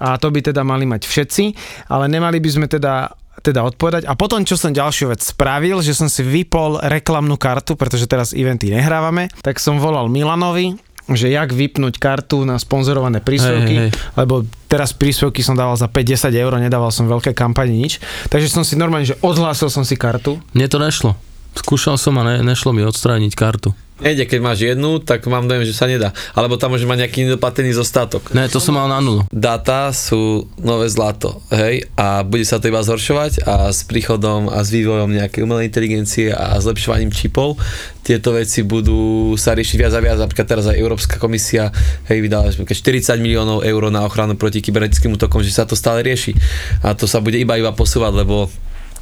a 0.00 0.16
to 0.16 0.32
by 0.32 0.40
teda 0.40 0.64
mali 0.64 0.88
mať 0.88 1.04
všetci, 1.04 1.44
ale 1.92 2.08
nemali 2.08 2.40
by 2.40 2.48
sme 2.48 2.66
teda 2.72 3.12
teda 3.42 3.64
odpovedať. 3.64 4.06
A 4.06 4.14
potom, 4.14 4.44
čo 4.46 4.54
som 4.54 4.70
ďalšiu 4.70 5.10
vec 5.10 5.24
spravil, 5.24 5.82
že 5.82 5.96
som 5.96 6.06
si 6.06 6.22
vypol 6.22 6.78
reklamnú 6.84 7.34
kartu, 7.40 7.74
pretože 7.74 8.06
teraz 8.06 8.36
eventy 8.36 8.70
nehrávame, 8.70 9.32
tak 9.42 9.58
som 9.58 9.82
volal 9.82 10.06
Milanovi 10.06 10.78
že 11.10 11.32
jak 11.32 11.50
vypnúť 11.50 11.98
kartu 11.98 12.46
na 12.46 12.60
sponzorované 12.60 13.18
príspevky, 13.18 13.74
Hej, 13.74 13.82
hej, 13.88 13.90
hej. 13.90 14.14
lebo 14.14 14.46
teraz 14.70 14.94
príspevky 14.94 15.42
som 15.42 15.58
dával 15.58 15.74
za 15.74 15.90
5-10 15.90 16.30
eur, 16.38 16.52
nedával 16.62 16.94
som 16.94 17.10
veľké 17.10 17.34
kampani 17.34 17.74
nič, 17.74 17.98
takže 18.30 18.46
som 18.46 18.62
si 18.62 18.78
normálne, 18.78 19.10
že 19.10 19.18
odhlásil 19.18 19.66
som 19.66 19.82
si 19.82 19.98
kartu. 19.98 20.38
Mne 20.54 20.70
to 20.70 20.78
nešlo. 20.78 21.18
Skúšal 21.52 22.00
som 22.00 22.16
a 22.20 22.22
ne, 22.24 22.34
nešlo 22.40 22.72
mi 22.72 22.84
odstrániť 22.84 23.32
kartu. 23.36 23.76
Nejde, 24.02 24.26
keď 24.26 24.40
máš 24.42 24.66
jednu, 24.66 24.98
tak 24.98 25.22
mám 25.30 25.46
dojem, 25.46 25.62
že 25.62 25.78
sa 25.78 25.86
nedá. 25.86 26.10
Alebo 26.34 26.58
tam 26.58 26.74
môže 26.74 26.90
mať 26.90 27.06
nejaký 27.06 27.22
nedoplatený 27.22 27.70
zostatok. 27.70 28.34
Ne, 28.34 28.50
to 28.50 28.58
som 28.58 28.74
mal 28.74 28.90
na 28.90 28.98
nulu. 28.98 29.22
Data 29.30 29.94
sú 29.94 30.50
nové 30.58 30.90
zlato, 30.90 31.38
hej, 31.54 31.86
a 31.94 32.26
bude 32.26 32.42
sa 32.42 32.58
to 32.58 32.66
iba 32.66 32.82
zhoršovať 32.82 33.46
a 33.46 33.70
s 33.70 33.86
príchodom 33.86 34.50
a 34.50 34.58
s 34.66 34.74
vývojom 34.74 35.06
nejakej 35.06 35.46
umelej 35.46 35.70
inteligencie 35.70 36.34
a 36.34 36.58
zlepšovaním 36.58 37.14
čipov 37.14 37.54
tieto 38.02 38.34
veci 38.34 38.66
budú 38.66 39.32
sa 39.38 39.54
riešiť 39.54 39.78
viac 39.78 39.94
a 39.94 40.02
viac. 40.02 40.18
Napríklad 40.18 40.46
teraz 40.50 40.66
aj 40.66 40.74
Európska 40.74 41.22
komisia 41.22 41.70
hej, 42.10 42.18
vydala 42.18 42.50
že 42.50 42.58
40 42.66 43.22
miliónov 43.22 43.62
eur 43.62 43.82
na 43.94 44.02
ochranu 44.02 44.34
proti 44.34 44.58
kybernetickým 44.58 45.14
útokom, 45.14 45.46
že 45.46 45.54
sa 45.54 45.62
to 45.62 45.78
stále 45.78 46.02
rieši. 46.02 46.34
A 46.82 46.98
to 46.98 47.06
sa 47.06 47.22
bude 47.22 47.38
iba 47.38 47.54
iba 47.54 47.70
posúvať, 47.70 48.26
lebo 48.26 48.50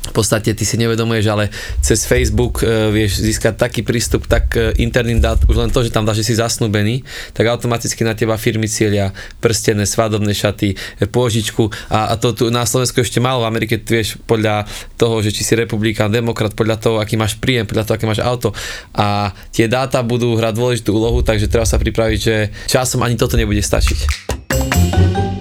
v 0.00 0.12
podstate 0.16 0.56
ty 0.56 0.64
si 0.64 0.80
nevedomuješ, 0.80 1.26
ale 1.28 1.52
cez 1.84 2.08
Facebook 2.08 2.64
e, 2.64 2.88
vieš 2.88 3.20
získať 3.20 3.60
taký 3.60 3.84
prístup 3.84 4.24
tak 4.24 4.56
e, 4.56 4.72
interným 4.80 5.20
dát, 5.20 5.36
už 5.44 5.56
len 5.60 5.68
to, 5.68 5.84
že 5.84 5.92
tam 5.92 6.08
dáš, 6.08 6.24
že 6.24 6.32
si 6.32 6.34
zasnúbený, 6.40 7.04
tak 7.36 7.44
automaticky 7.46 8.00
na 8.00 8.16
teba 8.16 8.40
firmy 8.40 8.64
cieľia 8.64 9.12
prstené, 9.44 9.84
svadobné 9.84 10.32
šaty, 10.32 10.72
e, 10.72 11.04
pôžičku 11.04 11.68
a, 11.92 12.10
a 12.10 12.14
to 12.16 12.32
tu 12.32 12.48
na 12.48 12.64
Slovensku 12.64 13.04
ešte 13.04 13.20
málo, 13.20 13.44
v 13.44 13.50
Amerike 13.52 13.76
vieš 13.76 14.16
podľa 14.24 14.64
toho, 14.96 15.20
že 15.20 15.36
či 15.36 15.44
si 15.44 15.52
republikán, 15.52 16.08
demokrat, 16.08 16.56
podľa 16.56 16.80
toho, 16.80 16.96
aký 16.96 17.20
máš 17.20 17.36
príjem, 17.36 17.68
podľa 17.68 17.84
toho, 17.84 17.94
aké 18.00 18.08
máš 18.08 18.24
auto 18.24 18.56
a 18.96 19.36
tie 19.52 19.68
dáta 19.68 20.00
budú 20.00 20.32
hrať 20.32 20.54
dôležitú 20.56 20.90
úlohu, 20.96 21.20
takže 21.20 21.52
treba 21.52 21.68
sa 21.68 21.76
pripraviť, 21.76 22.18
že 22.18 22.48
časom 22.72 23.04
ani 23.04 23.20
toto 23.20 23.36
nebude 23.36 23.60
stačiť. 23.60 24.39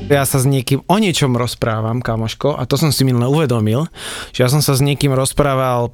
Ja 0.10 0.26
sa 0.26 0.42
s 0.42 0.50
niekým 0.50 0.82
o 0.90 0.96
niečom 0.98 1.38
rozprávam, 1.38 2.02
kamoško, 2.02 2.58
a 2.58 2.66
to 2.66 2.82
som 2.82 2.90
si 2.90 3.06
minule 3.06 3.30
uvedomil, 3.30 3.86
že 4.34 4.42
ja 4.42 4.50
som 4.50 4.58
sa 4.58 4.74
s 4.74 4.82
niekým 4.82 5.14
rozprával 5.14 5.94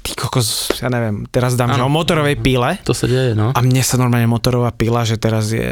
ty 0.00 0.16
kokos, 0.16 0.72
ja 0.80 0.88
neviem, 0.88 1.28
teraz 1.28 1.52
dám, 1.52 1.76
že 1.76 1.84
o 1.84 1.92
motorovej 1.92 2.40
píle 2.40 2.80
To 2.88 2.96
sa 2.96 3.04
deje, 3.04 3.36
no. 3.36 3.52
a 3.52 3.60
mne 3.60 3.84
sa 3.84 4.00
normálne 4.00 4.24
motorová 4.24 4.72
pila, 4.72 5.04
že 5.04 5.20
teraz 5.20 5.52
je, 5.52 5.68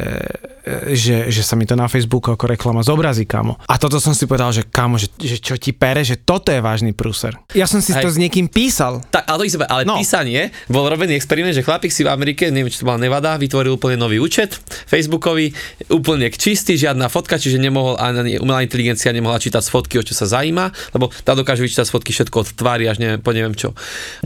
že, 0.93 1.33
že 1.33 1.43
sa 1.43 1.57
mi 1.57 1.65
to 1.65 1.73
na 1.73 1.89
Facebooku 1.89 2.29
ako 2.37 2.45
reklama 2.53 2.85
zobrazí, 2.85 3.25
kamo. 3.25 3.57
A 3.65 3.81
toto 3.81 3.97
som 3.97 4.13
si 4.13 4.29
povedal, 4.29 4.53
že 4.53 4.69
kamo, 4.69 5.01
že, 5.01 5.09
že 5.17 5.41
čo 5.41 5.57
ti 5.57 5.73
pere, 5.73 6.05
že 6.05 6.21
toto 6.21 6.53
je 6.53 6.61
vážny 6.61 6.93
prúser. 6.93 7.33
Ja 7.57 7.65
som 7.65 7.81
si 7.81 7.97
Hej. 7.97 8.05
to 8.05 8.13
s 8.13 8.21
niekým 8.21 8.47
písal. 8.47 9.01
Tak, 9.09 9.25
ale, 9.25 9.49
to 9.49 9.65
ale 9.65 9.83
No. 9.89 9.97
písanie, 9.97 10.53
bol 10.69 10.85
robený 10.87 11.17
experiment, 11.17 11.57
že 11.57 11.65
chlapík 11.65 11.91
si 11.91 12.05
v 12.05 12.13
Amerike, 12.13 12.53
neviem, 12.53 12.69
či 12.69 12.85
to 12.85 12.87
bola 12.87 13.01
Nevada, 13.01 13.41
vytvoril 13.41 13.81
úplne 13.81 13.97
nový 13.97 14.21
účet, 14.21 14.61
Facebookový, 14.87 15.51
úplne 15.89 16.29
čistý, 16.31 16.77
žiadna 16.77 17.09
fotka, 17.09 17.41
čiže 17.41 17.57
nemohol 17.57 17.97
ani 17.97 18.37
umelá 18.37 18.61
inteligencia 18.61 19.11
nemohla 19.11 19.41
čítať 19.41 19.65
z 19.65 19.71
fotky, 19.73 19.95
o 19.97 20.05
čo 20.05 20.13
sa 20.13 20.29
zaujíma, 20.29 20.95
lebo 20.95 21.09
tá 21.25 21.33
dokáže 21.33 21.65
vyčítať 21.65 21.89
z 21.89 21.93
fotky 21.93 22.11
všetko 22.13 22.37
od 22.45 22.49
tvári 22.55 22.85
až 22.87 23.01
neviem, 23.01 23.19
po 23.19 23.33
neviem 23.33 23.57
čo. 23.57 23.73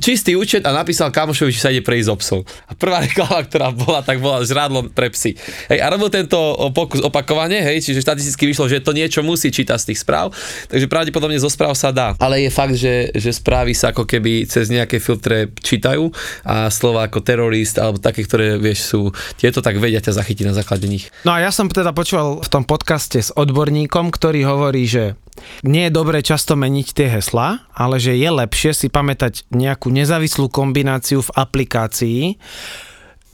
Čistý 0.01 0.35
účet 0.35 0.63
a 0.67 0.75
napísal 0.75 1.15
kamošovi, 1.15 1.51
že 1.55 1.61
sa 1.63 1.71
ide 1.71 1.85
prejsť 1.85 2.07
so 2.09 2.17
psom. 2.21 2.41
A 2.69 2.73
prvá 2.77 3.05
reklama, 3.05 3.41
ktorá 3.45 3.69
bola, 3.71 4.01
tak 4.01 4.19
bola 4.19 4.43
žrádlo 4.43 4.91
pre 4.93 5.11
psy. 5.13 5.37
Hej, 5.71 5.79
a 5.81 5.87
robil 5.93 6.11
tento 6.11 6.37
pokus 6.75 7.01
opakovane, 7.05 7.61
hej, 7.61 7.85
čiže 7.85 8.05
štatisticky 8.05 8.51
vyšlo, 8.51 8.69
že 8.69 8.85
to 8.85 8.97
niečo 8.97 9.21
musí 9.25 9.49
čítať 9.51 9.79
z 9.81 9.87
tých 9.93 10.01
správ, 10.03 10.35
takže 10.69 10.87
pravdepodobne 10.91 11.39
zo 11.41 11.49
správ 11.49 11.77
sa 11.77 11.95
dá. 11.95 12.19
Ale 12.19 12.45
je 12.45 12.51
fakt, 12.51 12.77
že, 12.77 13.11
že 13.15 13.31
správy 13.31 13.73
sa 13.73 13.91
ako 13.91 14.05
keby 14.09 14.47
cez 14.49 14.69
nejaké 14.69 14.99
filtre 14.99 15.51
čítajú 15.61 16.11
a 16.45 16.69
slova 16.69 17.07
ako 17.09 17.23
terorist 17.23 17.77
alebo 17.81 18.01
také, 18.01 18.25
ktoré 18.25 18.57
vieš 18.61 18.91
sú, 18.93 19.11
tieto 19.39 19.65
tak 19.65 19.79
vedia 19.81 20.03
ťa 20.03 20.17
zachytiť 20.17 20.45
na 20.49 20.55
základe 20.55 20.87
nich. 20.87 21.09
No 21.25 21.35
a 21.35 21.43
ja 21.43 21.51
som 21.51 21.71
teda 21.71 21.95
počúval 21.95 22.43
v 22.43 22.49
tom 22.51 22.65
podcaste 22.65 23.21
s 23.21 23.31
odborníkom, 23.35 24.13
ktorý 24.13 24.47
hovorí, 24.47 24.85
že 24.87 25.19
nie 25.63 25.89
je 25.89 25.97
dobré 25.97 26.21
často 26.21 26.55
meniť 26.59 26.87
tie 26.95 27.09
heslá, 27.11 27.67
ale 27.75 27.99
že 27.99 28.15
je 28.15 28.31
lepšie 28.31 28.73
si 28.75 28.87
pamätať 28.91 29.49
nejakú 29.51 29.91
nezávislú 29.91 30.51
kombináciu 30.51 31.23
v 31.23 31.35
aplikácii, 31.35 32.21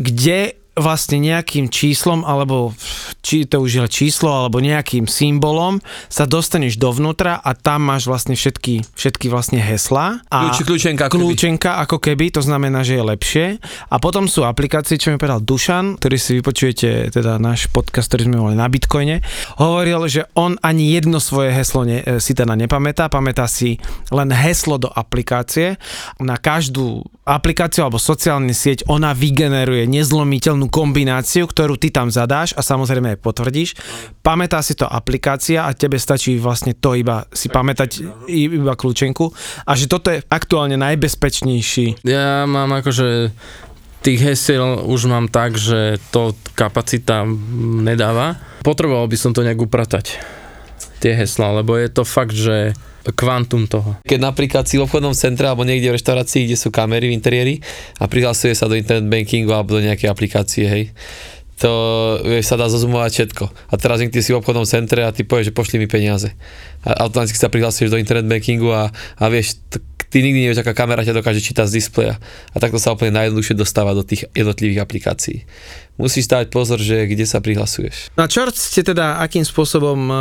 kde 0.01 0.60
vlastne 0.81 1.21
nejakým 1.21 1.69
číslom, 1.69 2.25
alebo 2.25 2.73
či 3.21 3.45
to 3.45 3.61
už 3.61 3.71
je 3.71 3.87
číslo, 3.89 4.33
alebo 4.33 4.59
nejakým 4.59 5.05
symbolom 5.05 5.79
sa 6.09 6.25
dostaneš 6.25 6.81
dovnútra 6.81 7.37
a 7.37 7.53
tam 7.53 7.87
máš 7.93 8.09
vlastne 8.09 8.33
všetky, 8.33 8.89
všetky 8.97 9.29
vlastne 9.29 9.61
heslá. 9.61 10.25
A 10.33 10.49
Kľúči, 10.49 10.65
kľúčenka, 10.65 11.03
ako 11.07 11.13
keby. 11.13 11.23
kľúčenka 11.23 11.71
ako 11.85 11.97
keby, 12.01 12.25
to 12.33 12.41
znamená, 12.41 12.81
že 12.81 12.97
je 12.97 13.05
lepšie. 13.05 13.47
A 13.93 13.97
potom 14.01 14.25
sú 14.25 14.49
aplikácie, 14.49 14.97
čo 14.97 15.13
mi 15.13 15.21
povedal 15.21 15.45
Dušan, 15.45 16.01
ktorý 16.01 16.17
si 16.17 16.31
vypočujete, 16.41 17.13
teda 17.13 17.37
náš 17.37 17.69
podcast, 17.69 18.09
ktorý 18.09 18.33
sme 18.33 18.41
mali 18.41 18.57
na 18.57 18.67
Bitcoine, 18.73 19.21
hovoril, 19.61 20.09
že 20.09 20.25
on 20.33 20.57
ani 20.65 20.97
jedno 20.97 21.21
svoje 21.21 21.53
heslo 21.53 21.85
ne, 21.85 22.01
e, 22.01 22.17
si 22.23 22.33
teda 22.33 22.57
nepamätá, 22.57 23.13
pamätá 23.13 23.45
si 23.45 23.77
len 24.09 24.33
heslo 24.33 24.81
do 24.81 24.89
aplikácie. 24.89 25.77
Na 26.17 26.41
každú 26.41 27.05
aplikáciu 27.27 27.85
alebo 27.85 28.01
sociálnu 28.01 28.51
sieť 28.51 28.89
ona 28.89 29.13
vygeneruje 29.13 29.85
nezlomiteľnú 29.91 30.70
kombináciu, 30.71 31.45
ktorú 31.51 31.77
ty 31.77 31.91
tam 31.91 32.09
zadáš 32.09 32.55
a 32.55 32.63
samozrejme 32.63 33.15
aj 33.15 33.19
potvrdíš. 33.19 33.71
Pamätá 34.23 34.63
si 34.63 34.79
to 34.79 34.87
aplikácia 34.87 35.67
a 35.67 35.75
tebe 35.75 35.99
stačí 35.99 36.39
vlastne 36.39 36.79
to 36.79 36.95
iba 36.97 37.27
si 37.35 37.51
pamätať 37.51 37.91
iba 38.31 38.75
kľúčenku 38.79 39.29
a 39.67 39.73
že 39.75 39.91
toto 39.91 40.15
je 40.15 40.23
aktuálne 40.31 40.79
najbezpečnejší. 40.79 42.07
Ja 42.07 42.47
mám 42.47 42.71
akože 42.79 43.35
tých 44.01 44.21
hesiel 44.25 44.81
už 44.89 45.13
mám 45.13 45.29
tak, 45.29 45.61
že 45.61 46.01
to 46.09 46.33
kapacita 46.57 47.29
nedáva. 47.85 48.41
Potreboval 48.65 49.09
by 49.09 49.17
som 49.17 49.37
to 49.37 49.45
nejak 49.45 49.61
upratať, 49.61 50.17
tie 51.01 51.13
hesla, 51.17 51.61
lebo 51.61 51.77
je 51.77 51.89
to 51.89 52.05
fakt, 52.05 52.37
že 52.37 52.77
kvantum 53.13 53.67
toho. 53.67 53.99
Keď 54.05 54.19
napríklad 54.21 54.65
si 54.67 54.81
v 54.81 54.87
obchodnom 54.87 55.15
centre 55.15 55.47
alebo 55.47 55.67
niekde 55.67 55.91
v 55.91 55.97
reštaurácii, 55.97 56.49
kde 56.49 56.57
sú 56.57 56.69
kamery 56.73 57.11
v 57.11 57.17
interiéri 57.17 57.55
a 57.99 58.09
prihlasuje 58.09 58.57
sa 58.57 58.71
do 58.71 58.79
internet 58.79 59.09
bankingu 59.09 59.51
alebo 59.51 59.79
do 59.79 59.85
nejakej 59.85 60.09
aplikácie, 60.09 60.65
hej, 60.67 60.85
to 61.61 61.73
vieš, 62.25 62.49
sa 62.49 62.57
dá 62.57 62.73
zozumovať 62.73 63.11
všetko. 63.13 63.45
A 63.69 63.75
teraz 63.77 64.01
niekde 64.01 64.25
si 64.25 64.33
v 64.33 64.41
obchodnom 64.41 64.65
centre 64.65 65.05
a 65.05 65.13
ty 65.13 65.29
povieš, 65.29 65.53
že 65.53 65.57
pošli 65.57 65.77
mi 65.77 65.85
peniaze. 65.85 66.33
A 66.81 67.05
automaticky 67.05 67.37
sa 67.37 67.53
prihlasuješ 67.53 67.93
do 67.93 68.01
internet 68.01 68.25
bankingu 68.25 68.73
a, 68.73 68.89
a 69.21 69.25
vieš, 69.29 69.61
t- 69.69 69.85
ty 70.09 70.25
nikdy 70.25 70.49
nevieš, 70.49 70.65
aká 70.65 70.73
kamera 70.73 71.05
ťa 71.05 71.21
dokáže 71.21 71.45
čítať 71.45 71.69
z 71.69 71.77
displeja. 71.77 72.17
A 72.51 72.57
takto 72.57 72.81
sa 72.81 72.97
úplne 72.97 73.13
najjednoduchšie 73.13 73.61
dostáva 73.61 73.93
do 73.93 74.01
tých 74.01 74.25
jednotlivých 74.33 74.81
aplikácií. 74.81 75.45
Musíš 76.01 76.33
dať 76.33 76.49
pozor, 76.49 76.81
že 76.81 77.05
kde 77.05 77.29
sa 77.29 77.45
prihlasuješ. 77.45 78.17
Na 78.17 78.25
čo 78.25 78.49
ste 78.49 78.81
teda, 78.81 79.21
akým 79.21 79.45
spôsobom 79.45 80.01
e, 80.09 80.15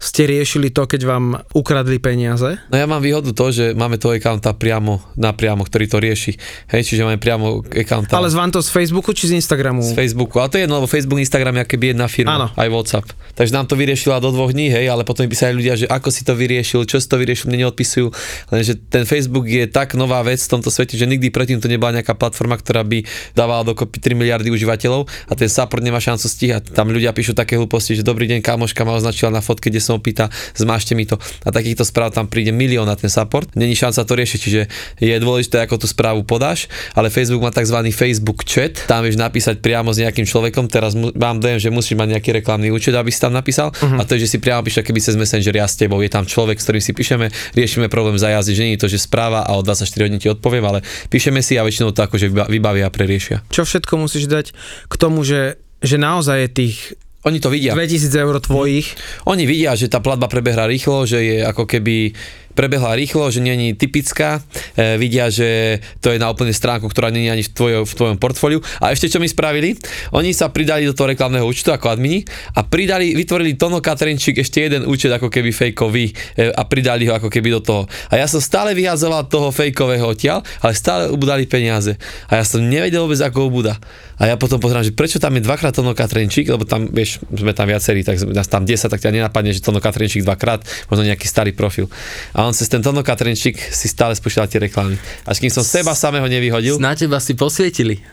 ste 0.00 0.24
riešili 0.24 0.72
to, 0.72 0.88
keď 0.88 1.00
vám 1.04 1.24
ukradli 1.52 2.00
peniaze? 2.00 2.56
No 2.72 2.76
ja 2.80 2.88
mám 2.88 3.04
výhodu 3.04 3.36
to, 3.36 3.52
že 3.52 3.76
máme 3.76 4.00
toho 4.00 4.16
accounta 4.16 4.56
priamo, 4.56 5.04
napriamo, 5.20 5.60
ktorý 5.60 5.84
to 5.92 6.00
rieši. 6.00 6.40
Hej, 6.72 6.88
čiže 6.88 7.04
máme 7.04 7.20
priamo 7.20 7.60
accounta 7.68 8.16
Ale 8.16 8.32
z 8.32 8.36
vám 8.40 8.48
to 8.48 8.64
z 8.64 8.72
Facebooku 8.72 9.12
či 9.12 9.28
z 9.28 9.36
Instagramu? 9.36 9.84
z 9.84 9.92
Facebooku. 9.92 10.40
A 10.40 10.48
to 10.48 10.56
je 10.56 10.64
jedno, 10.64 10.80
lebo 10.80 10.88
Facebook, 10.88 11.20
Instagram 11.20 11.60
je 11.60 11.62
aké 11.68 11.76
jedna 11.76 12.08
firma. 12.08 12.40
Áno. 12.40 12.46
Aj 12.56 12.68
WhatsApp. 12.72 13.12
Takže 13.36 13.52
nám 13.52 13.68
to 13.68 13.76
vyriešila 13.76 14.24
do 14.24 14.32
dvoch 14.32 14.56
dní, 14.56 14.72
hej, 14.72 14.88
ale 14.88 15.04
potom 15.04 15.28
písali 15.28 15.52
ľudia, 15.52 15.76
že 15.76 15.86
ako 15.90 16.08
si 16.08 16.24
to 16.24 16.32
vyriešil, 16.32 16.88
čo 16.88 16.96
si 16.96 17.04
to 17.04 17.20
vyriešil, 17.20 17.52
mne 17.52 17.68
neodpisujú. 17.68 18.08
Lenže 18.54 18.80
ten 18.88 19.04
Facebook 19.04 19.44
je 19.44 19.68
tak 19.68 19.92
nová 19.98 20.24
vec 20.24 20.40
v 20.40 20.48
tomto 20.48 20.72
svete, 20.72 20.96
že 20.96 21.04
nikdy 21.04 21.28
predtým 21.28 21.60
to 21.60 21.68
nebola 21.68 22.00
nejaká 22.00 22.16
platforma, 22.16 22.56
ktorá 22.56 22.86
by 22.86 23.04
dávala 23.36 23.68
dokopy 23.68 24.00
3 24.00 24.16
miliardy 24.16 24.48
užívateľov 24.48 25.09
a 25.28 25.32
ten 25.34 25.50
support 25.50 25.82
nemá 25.82 25.98
šancu 25.98 26.26
stíhať. 26.26 26.72
Tam 26.72 26.90
ľudia 26.90 27.10
píšu 27.14 27.34
také 27.36 27.56
hlúposti, 27.56 27.98
že 27.98 28.06
dobrý 28.06 28.30
deň, 28.30 28.40
kamoška 28.44 28.82
ma 28.86 28.96
označila 28.96 29.34
na 29.34 29.42
fotke, 29.42 29.68
kde 29.68 29.82
som 29.82 29.98
opýta, 29.98 30.32
zmášte 30.56 30.94
mi 30.94 31.04
to. 31.06 31.18
A 31.44 31.50
takýchto 31.50 31.86
správ 31.86 32.14
tam 32.14 32.26
príde 32.30 32.50
milión 32.50 32.86
na 32.86 32.96
ten 32.96 33.12
support. 33.12 33.50
Není 33.54 33.76
šanca 33.76 34.02
to 34.06 34.12
riešiť, 34.14 34.38
čiže 34.38 34.60
je 35.00 35.14
dôležité, 35.20 35.62
ako 35.64 35.82
tú 35.82 35.86
správu 35.90 36.22
podáš, 36.22 36.70
ale 36.94 37.12
Facebook 37.12 37.42
má 37.42 37.52
tzv. 37.52 37.78
Facebook 37.90 38.46
chat, 38.46 38.86
tam 38.86 39.04
vieš 39.04 39.18
napísať 39.18 39.58
priamo 39.60 39.90
s 39.90 39.98
nejakým 40.00 40.24
človekom, 40.24 40.70
teraz 40.70 40.94
mu, 40.94 41.10
mám 41.14 41.38
dojem, 41.42 41.58
že 41.58 41.68
musíš 41.68 41.98
mať 41.98 42.16
nejaký 42.16 42.30
reklamný 42.40 42.70
účet, 42.70 42.94
aby 42.94 43.10
si 43.10 43.18
tam 43.18 43.34
napísal, 43.34 43.74
uh-huh. 43.74 43.98
a 43.98 44.02
to 44.06 44.16
je, 44.16 44.26
že 44.26 44.36
si 44.36 44.38
priamo 44.38 44.62
píše, 44.62 44.84
keby 44.86 45.00
cez 45.02 45.14
Messenger 45.18 45.54
ja 45.54 45.66
s 45.66 45.74
tebou, 45.76 45.98
je 46.00 46.10
tam 46.10 46.24
človek, 46.24 46.60
s 46.60 46.64
ktorým 46.64 46.82
si 46.82 46.92
píšeme, 46.94 47.26
riešime 47.56 47.90
problém 47.90 48.16
za 48.16 48.30
jazdy, 48.30 48.52
že 48.54 48.62
nie 48.64 48.74
je 48.76 48.82
to, 48.86 48.88
že 48.88 49.02
správa 49.02 49.42
a 49.44 49.56
o 49.56 49.62
24 49.64 50.06
hodín 50.06 50.20
ti 50.22 50.28
odpoviem, 50.30 50.64
ale 50.64 50.78
píšeme 51.10 51.42
si 51.42 51.56
a 51.58 51.66
väčšinou 51.66 51.90
to 51.90 52.00
akože 52.06 52.30
vyba- 52.30 52.48
vybavia 52.48 52.86
a 52.86 52.92
preriešia. 52.92 53.42
Čo 53.50 53.66
všetko 53.66 53.98
musíš 53.98 54.30
dať 54.30 54.46
k 54.86 54.94
tomu, 55.00 55.24
že, 55.24 55.56
že 55.80 55.96
naozaj 55.96 56.36
je 56.44 56.50
tých 56.52 56.76
Oni 57.24 57.36
to 57.36 57.52
vidia. 57.52 57.76
2000 57.76 58.16
eur 58.16 58.36
tvojich? 58.40 58.96
Oni 59.28 59.44
vidia, 59.44 59.76
že 59.76 59.92
tá 59.92 60.00
platba 60.00 60.24
prebehla 60.24 60.64
rýchlo, 60.64 61.04
že 61.04 61.20
je 61.20 61.36
ako 61.44 61.68
keby 61.68 62.16
prebehla 62.60 62.98
rýchlo, 62.98 63.30
že 63.30 63.40
je 63.40 63.72
typická, 63.78 64.42
e, 64.76 64.98
vidia, 64.98 65.30
že 65.30 65.80
to 66.02 66.10
je 66.10 66.18
na 66.18 66.28
úplne 66.28 66.50
stránku, 66.50 66.90
ktorá 66.90 67.08
je 67.08 67.30
ani 67.30 67.40
v, 67.46 67.50
tvojo, 67.50 67.80
v 67.86 67.92
tvojom 67.94 68.16
portfóliu. 68.18 68.60
A 68.82 68.90
ešte 68.90 69.08
čo 69.08 69.22
mi 69.22 69.30
spravili? 69.30 69.78
Oni 70.12 70.34
sa 70.34 70.50
pridali 70.50 70.84
do 70.84 70.92
toho 70.92 71.14
reklamného 71.14 71.46
účtu 71.46 71.70
ako 71.70 71.88
admini 71.94 72.26
a 72.58 72.66
pridali, 72.66 73.14
vytvorili 73.14 73.54
Tono 73.54 73.78
Katrinčík 73.78 74.42
ešte 74.42 74.66
jeden 74.66 74.84
účet 74.84 75.08
ako 75.14 75.30
keby 75.30 75.50
fejkový 75.54 76.10
e, 76.10 76.52
a 76.52 76.62
pridali 76.66 77.06
ho 77.06 77.14
ako 77.14 77.30
keby 77.30 77.48
do 77.56 77.60
toho. 77.62 77.82
A 78.10 78.18
ja 78.18 78.26
som 78.26 78.42
stále 78.42 78.74
vyhazoval 78.74 79.30
toho 79.30 79.54
fejkového 79.54 80.10
odtiaľ, 80.10 80.42
ale 80.60 80.74
stále 80.74 81.08
ubudali 81.08 81.46
peniaze. 81.46 81.94
A 82.28 82.42
ja 82.42 82.44
som 82.44 82.60
nevedel 82.60 83.06
vôbec, 83.06 83.22
ako 83.22 83.48
ubúda. 83.48 83.78
A 84.20 84.28
ja 84.28 84.36
potom 84.36 84.60
pozerám, 84.60 84.84
že 84.84 84.92
prečo 84.92 85.16
tam 85.16 85.32
je 85.32 85.40
dvakrát 85.40 85.72
Tono 85.72 85.96
Katrenčík, 85.96 86.44
lebo 86.46 86.68
tam, 86.68 86.84
vieš, 86.86 87.24
sme 87.26 87.56
tam 87.56 87.64
viacerí, 87.64 88.04
tak 88.04 88.20
nás 88.28 88.44
tam 88.44 88.68
10, 88.68 88.76
tak 88.86 89.00
ťa 89.00 89.10
nenapadne, 89.10 89.50
že 89.50 89.64
Tono 89.64 89.80
Katrenčík 89.80 90.20
dvakrát, 90.22 90.60
možno 90.86 91.08
nejaký 91.08 91.24
starý 91.24 91.50
profil. 91.50 91.88
A 92.30 92.44
on 92.44 92.52
cez 92.52 92.68
ten 92.68 92.84
Tono 92.84 93.00
Katrenčík 93.00 93.56
si 93.56 93.88
stále 93.88 94.12
spúšťal 94.12 94.44
tie 94.44 94.60
reklamy. 94.60 95.00
Až 95.24 95.40
kým 95.40 95.48
som 95.48 95.64
seba 95.64 95.96
samého 95.96 96.28
nevyhodil, 96.28 96.76
Na 96.76 96.92
teba 96.92 97.16
si 97.16 97.32
posvietili. 97.32 98.04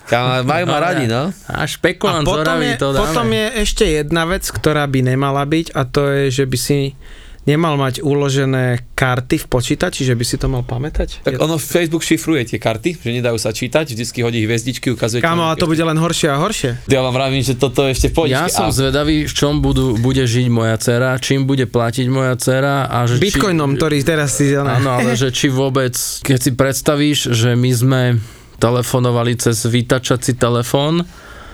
majú 0.42 0.64
ma 0.64 0.80
radi, 0.80 1.12
no. 1.12 1.36
A 1.46 1.68
špekulant 1.68 2.24
A 2.24 2.26
potom, 2.26 2.56
je, 2.64 2.74
to 2.80 2.88
dáme. 2.90 3.00
potom 3.04 3.28
je 3.28 3.46
ešte 3.68 3.84
jedna 3.84 4.24
vec, 4.24 4.48
ktorá 4.48 4.88
by 4.88 5.12
nemala 5.12 5.44
byť 5.44 5.76
a 5.76 5.82
to 5.84 6.08
je, 6.08 6.24
že 6.32 6.44
by 6.48 6.56
si 6.58 6.80
nemal 7.48 7.80
mať 7.80 8.04
uložené 8.04 8.92
karty 8.92 9.40
v 9.40 9.46
počítači, 9.48 10.04
že 10.04 10.14
by 10.14 10.26
si 10.28 10.36
to 10.36 10.52
mal 10.52 10.68
pamätať. 10.68 11.24
Tak 11.24 11.40
ono 11.40 11.56
Facebook 11.56 12.04
šifruje 12.04 12.44
tie 12.54 12.60
karty, 12.60 13.00
že 13.00 13.10
nedajú 13.16 13.40
sa 13.40 13.56
čítať, 13.56 13.96
vždycky 13.96 14.20
hodí 14.22 14.44
hviezdičky, 14.44 14.92
ukazuje. 14.92 15.24
Kámo, 15.24 15.48
a 15.48 15.56
to 15.56 15.72
bude 15.72 15.80
len 15.80 15.96
horšie 15.96 16.28
a 16.28 16.38
horšie. 16.38 16.92
Ja 16.92 17.00
vám 17.00 17.16
vravím, 17.16 17.40
že 17.40 17.56
toto 17.56 17.88
ešte 17.88 18.12
pôjde. 18.12 18.36
Ja 18.36 18.52
som 18.52 18.68
a, 18.68 18.76
zvedavý, 18.76 19.24
v 19.26 19.34
čom 19.34 19.64
budú, 19.64 19.96
bude 19.96 20.28
žiť 20.28 20.48
moja 20.52 20.76
dcera, 20.76 21.16
čím 21.24 21.48
bude 21.48 21.64
platiť 21.64 22.06
moja 22.12 22.36
dcera 22.36 22.92
a 22.92 23.08
že 23.08 23.24
Bitcoinom, 23.24 23.74
či, 23.74 23.78
ktorý 23.80 23.98
teraz 24.04 24.36
si... 24.36 24.52
Áno, 24.52 25.00
ale 25.00 25.16
že 25.16 25.32
či 25.32 25.48
vôbec, 25.48 25.96
keď 26.28 26.40
si 26.44 26.52
predstavíš, 26.52 27.32
že 27.32 27.56
my 27.56 27.72
sme 27.72 28.02
telefonovali 28.60 29.40
cez 29.40 29.64
vytačací 29.64 30.36
telefón, 30.36 31.08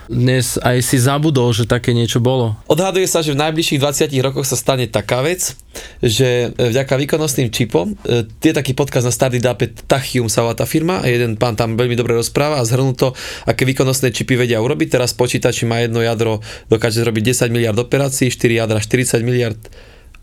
dnes 0.08 0.60
aj 0.60 0.84
si 0.84 1.00
zabudol, 1.00 1.52
že 1.56 1.64
také 1.68 1.96
niečo 1.96 2.20
bolo. 2.20 2.56
Odhaduje 2.68 3.08
sa, 3.08 3.24
že 3.24 3.32
v 3.32 3.40
najbližších 3.40 3.80
20 3.80 4.14
rokoch 4.20 4.44
sa 4.44 4.56
stane 4.58 4.84
taká 4.90 5.24
vec, 5.24 5.56
že 6.04 6.52
e, 6.52 6.70
vďaka 6.70 6.94
výkonnostným 6.94 7.48
čipom, 7.48 7.96
e, 8.04 8.28
je 8.28 8.52
taký 8.52 8.76
podcast 8.76 9.08
na 9.08 9.14
Stardy 9.14 9.40
Dape, 9.40 9.72
Tachium 9.72 10.28
sa 10.28 10.44
volá 10.44 10.54
tá 10.54 10.68
firma, 10.68 11.00
a 11.00 11.06
jeden 11.08 11.40
pán 11.40 11.56
tam 11.56 11.74
veľmi 11.74 11.96
dobre 11.96 12.14
rozpráva 12.14 12.60
a 12.60 12.68
zhrnul 12.68 12.96
to, 12.96 13.16
aké 13.48 13.64
výkonnostné 13.64 14.12
čipy 14.12 14.36
vedia 14.36 14.60
urobiť. 14.60 15.00
Teraz 15.00 15.16
počítači 15.16 15.64
má 15.64 15.80
jedno 15.82 16.04
jadro, 16.04 16.44
dokáže 16.68 17.00
zrobiť 17.00 17.48
10 17.48 17.54
miliard 17.54 17.78
operácií, 17.80 18.28
4 18.28 18.64
jadra 18.64 18.78
40 18.78 19.24
miliard 19.24 19.60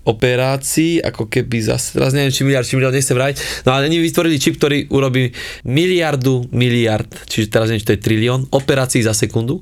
operácií, 0.01 0.97
ako 0.97 1.29
keby 1.29 1.61
zase, 1.61 2.01
teraz 2.01 2.17
neviem, 2.17 2.33
či 2.33 2.41
miliard, 2.41 2.65
či 2.65 2.73
miliard, 2.73 2.95
nechcem 2.95 3.13
vrať, 3.13 3.35
no 3.69 3.77
ale 3.77 3.85
oni 3.85 4.01
vytvorili 4.01 4.41
čip, 4.41 4.57
ktorý 4.57 4.89
urobí 4.89 5.29
miliardu 5.69 6.49
miliard, 6.49 7.09
čiže 7.29 7.53
teraz 7.53 7.69
neviem, 7.69 7.85
či 7.85 7.89
to 7.89 7.95
je 7.97 8.05
trilión, 8.05 8.49
operácií 8.49 9.05
za 9.05 9.13
sekundu. 9.13 9.61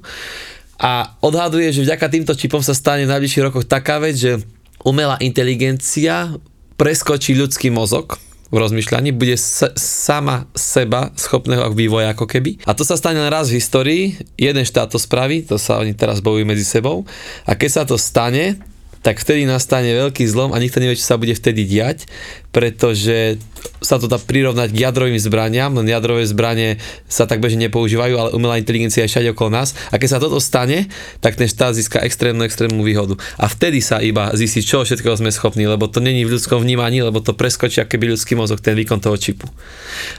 A 0.79 1.19
odhaduje, 1.19 1.75
že 1.75 1.83
vďaka 1.83 2.07
týmto 2.07 2.33
čipom 2.39 2.63
sa 2.63 2.71
stane 2.71 3.03
v 3.03 3.11
najbližších 3.11 3.45
rokoch 3.51 3.67
taká 3.67 3.99
vec, 3.99 4.15
že 4.15 4.39
umelá 4.87 5.19
inteligencia 5.19 6.39
preskočí 6.79 7.35
ľudský 7.35 7.67
mozog 7.67 8.15
v 8.49 8.55
rozmýšľaní, 8.57 9.13
bude 9.13 9.37
sa, 9.37 9.69
sama 9.77 10.49
seba 10.57 11.13
schopného 11.13 11.69
vývoja 11.75 12.17
ako 12.17 12.25
keby. 12.25 12.63
A 12.65 12.73
to 12.73 12.81
sa 12.81 12.97
stane 12.97 13.21
len 13.21 13.29
raz 13.29 13.51
v 13.51 13.61
histórii, 13.61 14.17
jeden 14.39 14.65
štát 14.65 14.89
to 14.89 14.97
spraví, 14.97 15.45
to 15.45 15.61
sa 15.61 15.77
oni 15.77 15.93
teraz 15.93 16.23
bojujú 16.23 16.47
medzi 16.49 16.65
sebou. 16.65 17.05
A 17.45 17.53
keď 17.53 17.69
sa 17.69 17.83
to 17.85 17.99
stane, 17.99 18.57
tak 18.99 19.23
vtedy 19.23 19.47
nastane 19.47 19.91
veľký 19.95 20.27
zlom 20.27 20.51
a 20.51 20.59
nikto 20.59 20.83
nevie, 20.83 20.99
čo 20.99 21.07
sa 21.07 21.19
bude 21.19 21.31
vtedy 21.31 21.63
diať, 21.63 22.05
pretože 22.49 23.37
sa 23.79 23.95
to 23.95 24.11
dá 24.11 24.19
prirovnať 24.19 24.75
k 24.75 24.81
jadrovým 24.87 25.19
zbraniam, 25.19 25.71
len 25.71 25.87
jadrové 25.87 26.27
zbranie 26.27 26.79
sa 27.07 27.23
tak 27.23 27.39
bežne 27.39 27.67
nepoužívajú, 27.67 28.13
ale 28.15 28.29
umelá 28.35 28.59
inteligencia 28.59 29.07
je 29.07 29.11
všade 29.11 29.31
okolo 29.31 29.55
nás. 29.55 29.71
A 29.91 29.99
keď 29.99 30.09
sa 30.15 30.19
toto 30.19 30.39
stane, 30.43 30.91
tak 31.23 31.39
ten 31.39 31.47
štát 31.47 31.75
získa 31.75 32.03
extrémnu, 32.03 32.43
extrémnu 32.43 32.83
výhodu. 32.83 33.15
A 33.39 33.47
vtedy 33.47 33.79
sa 33.79 34.03
iba 34.03 34.31
zistí, 34.35 34.63
čo 34.63 34.83
všetkého 34.83 35.15
sme 35.15 35.31
schopní, 35.31 35.63
lebo 35.67 35.87
to 35.87 36.03
není 36.03 36.27
v 36.27 36.35
ľudskom 36.35 36.59
vnímaní, 36.59 37.03
lebo 37.03 37.23
to 37.23 37.31
preskočí 37.35 37.79
keby 37.83 38.15
ľudský 38.15 38.35
mozog, 38.35 38.59
ten 38.59 38.75
výkon 38.75 38.99
toho 38.99 39.15
čipu. 39.15 39.47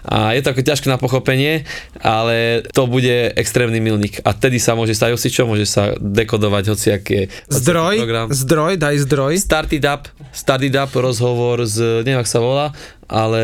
A 0.09 0.33
je 0.33 0.41
to 0.41 0.57
ako 0.57 0.65
ťažké 0.65 0.89
na 0.89 0.97
pochopenie, 0.97 1.69
ale 2.01 2.65
to 2.73 2.89
bude 2.89 3.37
extrémny 3.37 3.81
milník. 3.81 4.25
A 4.25 4.33
vtedy 4.33 4.57
sa 4.57 4.73
môže 4.73 4.97
stať 4.97 5.13
hocičo, 5.17 5.45
môže 5.45 5.69
sa 5.69 5.93
dekodovať 6.01 6.65
hociaké 6.73 7.19
Zdroj, 7.53 8.01
program. 8.01 8.27
zdroj, 8.33 8.81
daj 8.81 8.97
zdroj. 9.05 9.33
Started 9.37 9.85
Up, 9.85 10.09
Started 10.33 10.73
Up 10.77 10.93
rozhovor 10.97 11.69
z, 11.69 12.07
neviem, 12.07 12.20
ak 12.21 12.29
sa 12.29 12.39
volá, 12.39 12.71
ale 13.11 13.43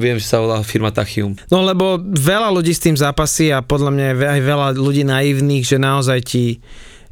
viem, 0.00 0.16
že 0.16 0.30
sa 0.30 0.40
volá 0.40 0.62
firma 0.62 0.94
Tachium. 0.94 1.36
No 1.50 1.66
lebo 1.66 1.98
veľa 2.00 2.54
ľudí 2.54 2.72
s 2.72 2.80
tým 2.80 2.96
zápasí 2.96 3.50
a 3.50 3.60
podľa 3.60 3.90
mňa 3.92 4.04
je 4.10 4.14
aj 4.38 4.40
veľa 4.40 4.68
ľudí 4.78 5.02
naivných, 5.04 5.66
že 5.66 5.76
naozaj 5.76 6.18
ti 6.24 6.62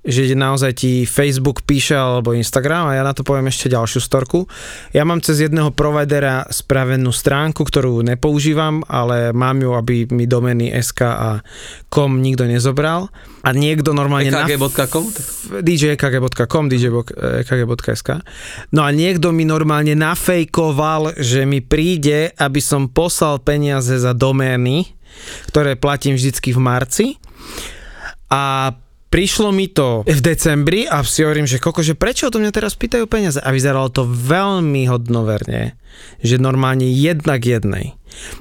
že 0.02 0.34
naozaj 0.34 0.72
ti 0.74 0.92
Facebook 1.06 1.62
píše 1.62 1.94
alebo 1.94 2.34
Instagram 2.34 2.90
a 2.90 2.98
ja 2.98 3.06
na 3.06 3.14
to 3.14 3.22
poviem 3.22 3.46
ešte 3.46 3.70
ďalšiu 3.70 4.02
storku. 4.02 4.50
Ja 4.90 5.06
mám 5.06 5.22
cez 5.22 5.38
jedného 5.46 5.70
providera 5.70 6.42
spravenú 6.50 7.14
stránku, 7.14 7.62
ktorú 7.62 8.02
nepoužívam, 8.02 8.82
ale 8.90 9.30
mám 9.30 9.62
ju, 9.62 9.70
aby 9.78 10.10
mi 10.10 10.26
domény 10.26 10.74
SK 10.74 11.00
a 11.06 11.30
kom 11.86 12.18
nikto 12.18 12.50
nezobral 12.50 13.14
a 13.46 13.54
niekto 13.54 13.94
normálne 13.94 14.34
na 14.34 14.42
ekg.com? 14.42 15.06
djekg.com, 15.62 16.64
djekg.sk. 16.66 18.10
No 18.74 18.82
a 18.82 18.90
niekto 18.90 19.30
mi 19.30 19.46
normálne 19.46 19.94
nafejkoval, 19.94 21.14
že 21.22 21.46
mi 21.46 21.62
príde, 21.62 22.34
aby 22.42 22.58
som 22.58 22.90
poslal 22.90 23.38
peniaze 23.38 23.94
za 24.02 24.10
domény, 24.10 24.98
ktoré 25.54 25.78
platím 25.78 26.18
vždycky 26.18 26.50
v 26.50 26.58
marci. 26.58 27.06
A 28.32 28.72
prišlo 29.12 29.52
mi 29.52 29.68
to 29.68 30.08
v 30.08 30.20
decembri 30.24 30.88
a 30.88 31.04
si 31.04 31.20
hovorím, 31.20 31.44
že 31.44 31.60
koko, 31.60 31.84
že 31.84 31.92
prečo 31.92 32.32
to 32.32 32.40
mňa 32.40 32.56
teraz 32.56 32.72
pýtajú 32.72 33.04
peniaze? 33.04 33.36
A 33.44 33.52
vyzeralo 33.52 33.92
to 33.92 34.08
veľmi 34.08 34.88
hodnoverne, 34.88 35.76
že 36.24 36.40
normálne 36.40 36.88
jedna 36.88 37.36
k 37.36 37.60
jednej. 37.60 37.86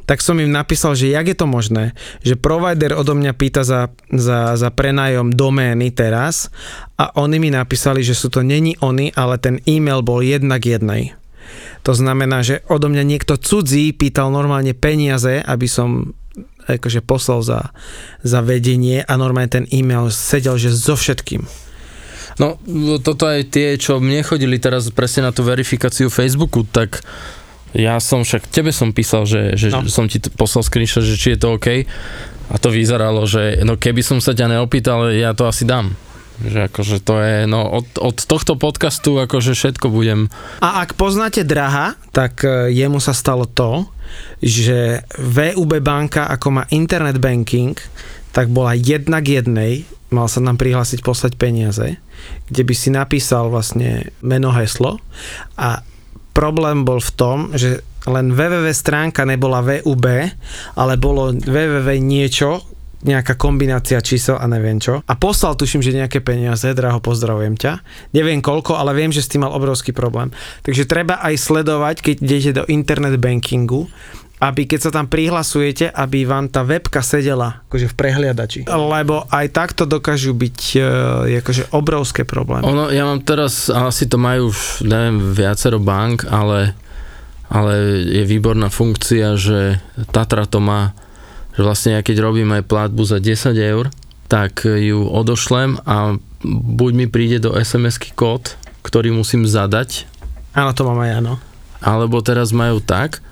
Tak 0.07 0.19
som 0.19 0.39
im 0.39 0.51
napísal, 0.51 0.95
že 0.95 1.11
jak 1.11 1.31
je 1.31 1.37
to 1.37 1.47
možné, 1.47 1.95
že 2.23 2.39
provider 2.39 2.95
odo 2.95 3.15
mňa 3.15 3.33
pýta 3.35 3.63
za, 3.63 3.91
za, 4.11 4.55
za 4.55 4.69
prenájom 4.71 5.31
domény 5.31 5.91
teraz 5.91 6.51
a 6.99 7.11
oni 7.19 7.39
mi 7.39 7.49
napísali, 7.51 8.03
že 8.03 8.15
sú 8.15 8.31
to 8.31 8.43
není 8.43 8.75
oni, 8.83 9.15
ale 9.15 9.39
ten 9.39 9.63
e-mail 9.67 10.03
bol 10.03 10.23
jedna 10.23 10.59
k 10.59 10.79
jednej. 10.79 11.03
To 11.81 11.97
znamená, 11.97 12.45
že 12.45 12.61
odo 12.69 12.91
mňa 12.93 13.03
niekto 13.03 13.41
cudzí 13.41 13.89
pýtal 13.95 14.29
normálne 14.29 14.77
peniaze, 14.77 15.41
aby 15.41 15.65
som 15.65 16.13
akože 16.67 17.01
poslal 17.01 17.41
za, 17.41 17.73
za 18.21 18.39
vedenie 18.41 19.01
a 19.01 19.13
normálne 19.17 19.49
ten 19.49 19.65
e-mail 19.71 20.11
sedel, 20.13 20.57
že 20.57 20.73
so 20.73 20.93
všetkým. 20.93 21.45
No, 22.39 22.57
toto 23.03 23.27
aj 23.27 23.51
tie, 23.51 23.75
čo 23.75 23.99
mne 23.99 24.23
chodili 24.23 24.55
teraz 24.57 24.87
presne 24.89 25.27
na 25.27 25.31
tú 25.35 25.43
verifikáciu 25.43 26.07
Facebooku, 26.07 26.63
tak 26.63 27.03
ja 27.71 27.99
som 28.03 28.23
však, 28.23 28.47
tebe 28.51 28.71
som 28.75 28.91
písal, 28.91 29.23
že, 29.27 29.55
že 29.55 29.71
No. 29.71 29.83
som 29.87 30.07
ti 30.07 30.19
poslal 30.19 30.63
screenshot, 30.63 31.03
že 31.03 31.15
či 31.19 31.35
je 31.35 31.39
to 31.39 31.55
OK. 31.55 31.87
A 32.51 32.55
to 32.59 32.67
vyzeralo, 32.67 33.23
že 33.23 33.63
no 33.63 33.79
keby 33.79 34.03
som 34.03 34.19
sa 34.19 34.35
ťa 34.35 34.59
neopýtal, 34.59 35.07
ja 35.15 35.31
to 35.31 35.47
asi 35.47 35.63
dám. 35.63 35.95
Že 36.41 36.67
akože 36.73 36.97
to 37.05 37.15
je, 37.21 37.35
no 37.45 37.63
od, 37.69 37.87
od 38.01 38.17
tohto 38.17 38.57
podcastu 38.57 39.21
akože 39.21 39.53
všetko 39.53 39.93
budem 39.93 40.25
A 40.59 40.81
ak 40.81 40.97
poznáte 40.97 41.45
Draha, 41.45 41.93
tak 42.11 42.41
e, 42.41 42.73
jemu 42.73 42.97
sa 42.97 43.13
stalo 43.13 43.45
to, 43.45 43.85
že 44.41 45.05
VUB 45.17 45.79
banka, 45.83 46.27
ako 46.27 46.61
má 46.61 46.63
internet 46.73 47.21
banking, 47.21 47.77
tak 48.31 48.47
bola 48.49 48.75
jedna 48.77 49.19
k 49.19 49.43
jednej, 49.43 49.83
mal 50.11 50.27
sa 50.27 50.43
nám 50.43 50.59
prihlásiť 50.59 51.03
poslať 51.03 51.35
peniaze, 51.35 51.99
kde 52.47 52.61
by 52.63 52.73
si 52.75 52.89
napísal 52.91 53.51
vlastne 53.51 54.11
meno, 54.23 54.51
heslo. 54.55 54.99
A 55.59 55.83
problém 56.31 56.87
bol 56.87 57.03
v 57.03 57.11
tom, 57.15 57.37
že 57.55 57.83
len 58.09 58.33
www 58.33 58.65
stránka 58.73 59.27
nebola 59.27 59.61
VUB, 59.61 60.05
ale 60.73 60.93
bolo 60.97 61.35
www 61.35 61.89
niečo, 62.01 62.65
nejaká 63.01 63.37
kombinácia 63.37 63.97
čísel 64.01 64.37
a 64.37 64.45
neviem 64.45 64.77
čo. 64.77 65.01
A 65.05 65.13
poslal 65.17 65.57
tuším, 65.57 65.81
že 65.81 65.97
nejaké 65.97 66.21
peniaze, 66.21 66.65
draho 66.73 67.01
pozdravujem 67.01 67.57
ťa. 67.57 67.81
Neviem 68.13 68.41
koľko, 68.41 68.77
ale 68.77 68.93
viem, 68.93 69.09
že 69.09 69.25
s 69.25 69.29
tým 69.29 69.45
mal 69.45 69.53
obrovský 69.53 69.93
problém. 69.93 70.29
Takže 70.61 70.85
treba 70.85 71.17
aj 71.21 71.35
sledovať, 71.37 71.95
keď 72.01 72.15
idete 72.21 72.51
do 72.61 72.63
internet 72.69 73.17
bankingu, 73.17 73.89
aby 74.41 74.65
keď 74.65 74.89
sa 74.89 74.91
tam 74.91 75.05
prihlasujete, 75.05 75.93
aby 75.93 76.25
vám 76.25 76.49
tá 76.49 76.65
webka 76.65 77.05
sedela 77.05 77.61
akože 77.69 77.93
v 77.93 77.95
prehliadači. 77.95 78.59
Lebo 78.65 79.29
aj 79.29 79.53
takto 79.53 79.85
dokážu 79.85 80.33
byť 80.33 80.59
e, 80.73 81.37
akože 81.45 81.69
obrovské 81.77 82.25
problémy. 82.25 82.65
Ono, 82.65 82.89
ja 82.89 83.05
mám 83.05 83.21
teraz, 83.21 83.69
asi 83.69 84.09
to 84.09 84.17
majú 84.17 84.49
už, 84.49 84.81
neviem, 84.81 85.21
viacero 85.29 85.77
bank, 85.77 86.25
ale, 86.25 86.73
ale 87.53 88.01
je 88.09 88.23
výborná 88.25 88.73
funkcia, 88.73 89.37
že 89.37 89.77
Tatra 90.09 90.49
to 90.49 90.57
má, 90.57 90.97
že 91.55 91.61
vlastne 91.61 91.99
ja 91.99 92.01
keď 92.01 92.17
robím 92.21 92.51
aj 92.55 92.67
platbu 92.67 93.03
za 93.03 93.19
10 93.19 93.55
eur, 93.55 93.91
tak 94.31 94.63
ju 94.63 95.07
odošlem 95.11 95.83
a 95.83 96.15
buď 96.47 96.91
mi 96.95 97.05
príde 97.11 97.43
do 97.43 97.51
SMS-ky 97.51 98.15
kód, 98.15 98.55
ktorý 98.81 99.11
musím 99.11 99.43
zadať, 99.43 100.07
Áno, 100.51 100.75
to 100.75 100.83
mám 100.83 100.99
aj 100.99 101.11
áno. 101.23 101.33
alebo 101.79 102.19
teraz 102.19 102.51
majú 102.51 102.83
tak, 102.83 103.23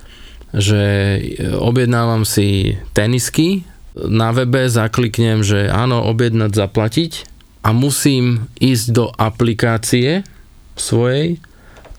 že 0.55 0.79
objednávam 1.59 2.23
si 2.23 2.79
tenisky, 2.95 3.67
na 3.99 4.31
webe 4.31 4.69
zakliknem, 4.71 5.43
že 5.43 5.67
áno, 5.67 5.99
objednať, 6.07 6.55
zaplatiť 6.55 7.11
a 7.67 7.75
musím 7.75 8.47
ísť 8.63 8.85
do 8.95 9.05
aplikácie 9.11 10.23
svojej 10.79 11.43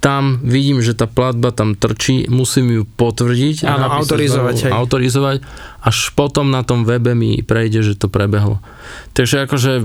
tam 0.01 0.41
vidím, 0.41 0.81
že 0.81 0.97
tá 0.97 1.05
platba 1.05 1.53
tam 1.53 1.77
trčí, 1.77 2.25
musím 2.33 2.73
ju 2.73 2.83
potvrdiť. 2.89 3.69
Áno, 3.69 3.85
napísať 3.85 4.17
autorizovať, 4.17 4.55
znovu, 4.57 4.65
hej. 4.65 4.73
Autorizovať, 4.73 5.37
až 5.85 5.97
potom 6.17 6.49
na 6.49 6.65
tom 6.65 6.89
webe 6.89 7.13
mi 7.13 7.45
prejde, 7.45 7.85
že 7.85 8.01
to 8.01 8.09
prebehlo. 8.09 8.65
Takže 9.13 9.45
akože 9.45 9.85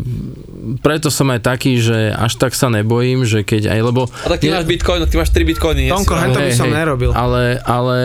preto 0.79 1.11
som 1.11 1.27
aj 1.35 1.43
taký, 1.43 1.83
že 1.83 2.15
až 2.15 2.39
tak 2.39 2.55
sa 2.55 2.71
nebojím, 2.71 3.27
že 3.27 3.43
keď 3.43 3.75
aj, 3.75 3.79
lebo... 3.83 4.07
A 4.23 4.27
tak 4.31 4.39
ty 4.39 4.47
máš 4.55 4.63
bitcoin, 4.63 5.03
ty 5.03 5.15
máš 5.19 5.35
3 5.35 5.51
bitcoiny. 5.51 5.83
Tonko, 5.91 6.15
hento 6.15 6.39
by 6.39 6.47
Hej, 6.47 6.57
som 6.63 6.71
hej, 6.71 6.79
nerobil. 6.79 7.11
Ale, 7.11 7.59
ale 7.67 7.99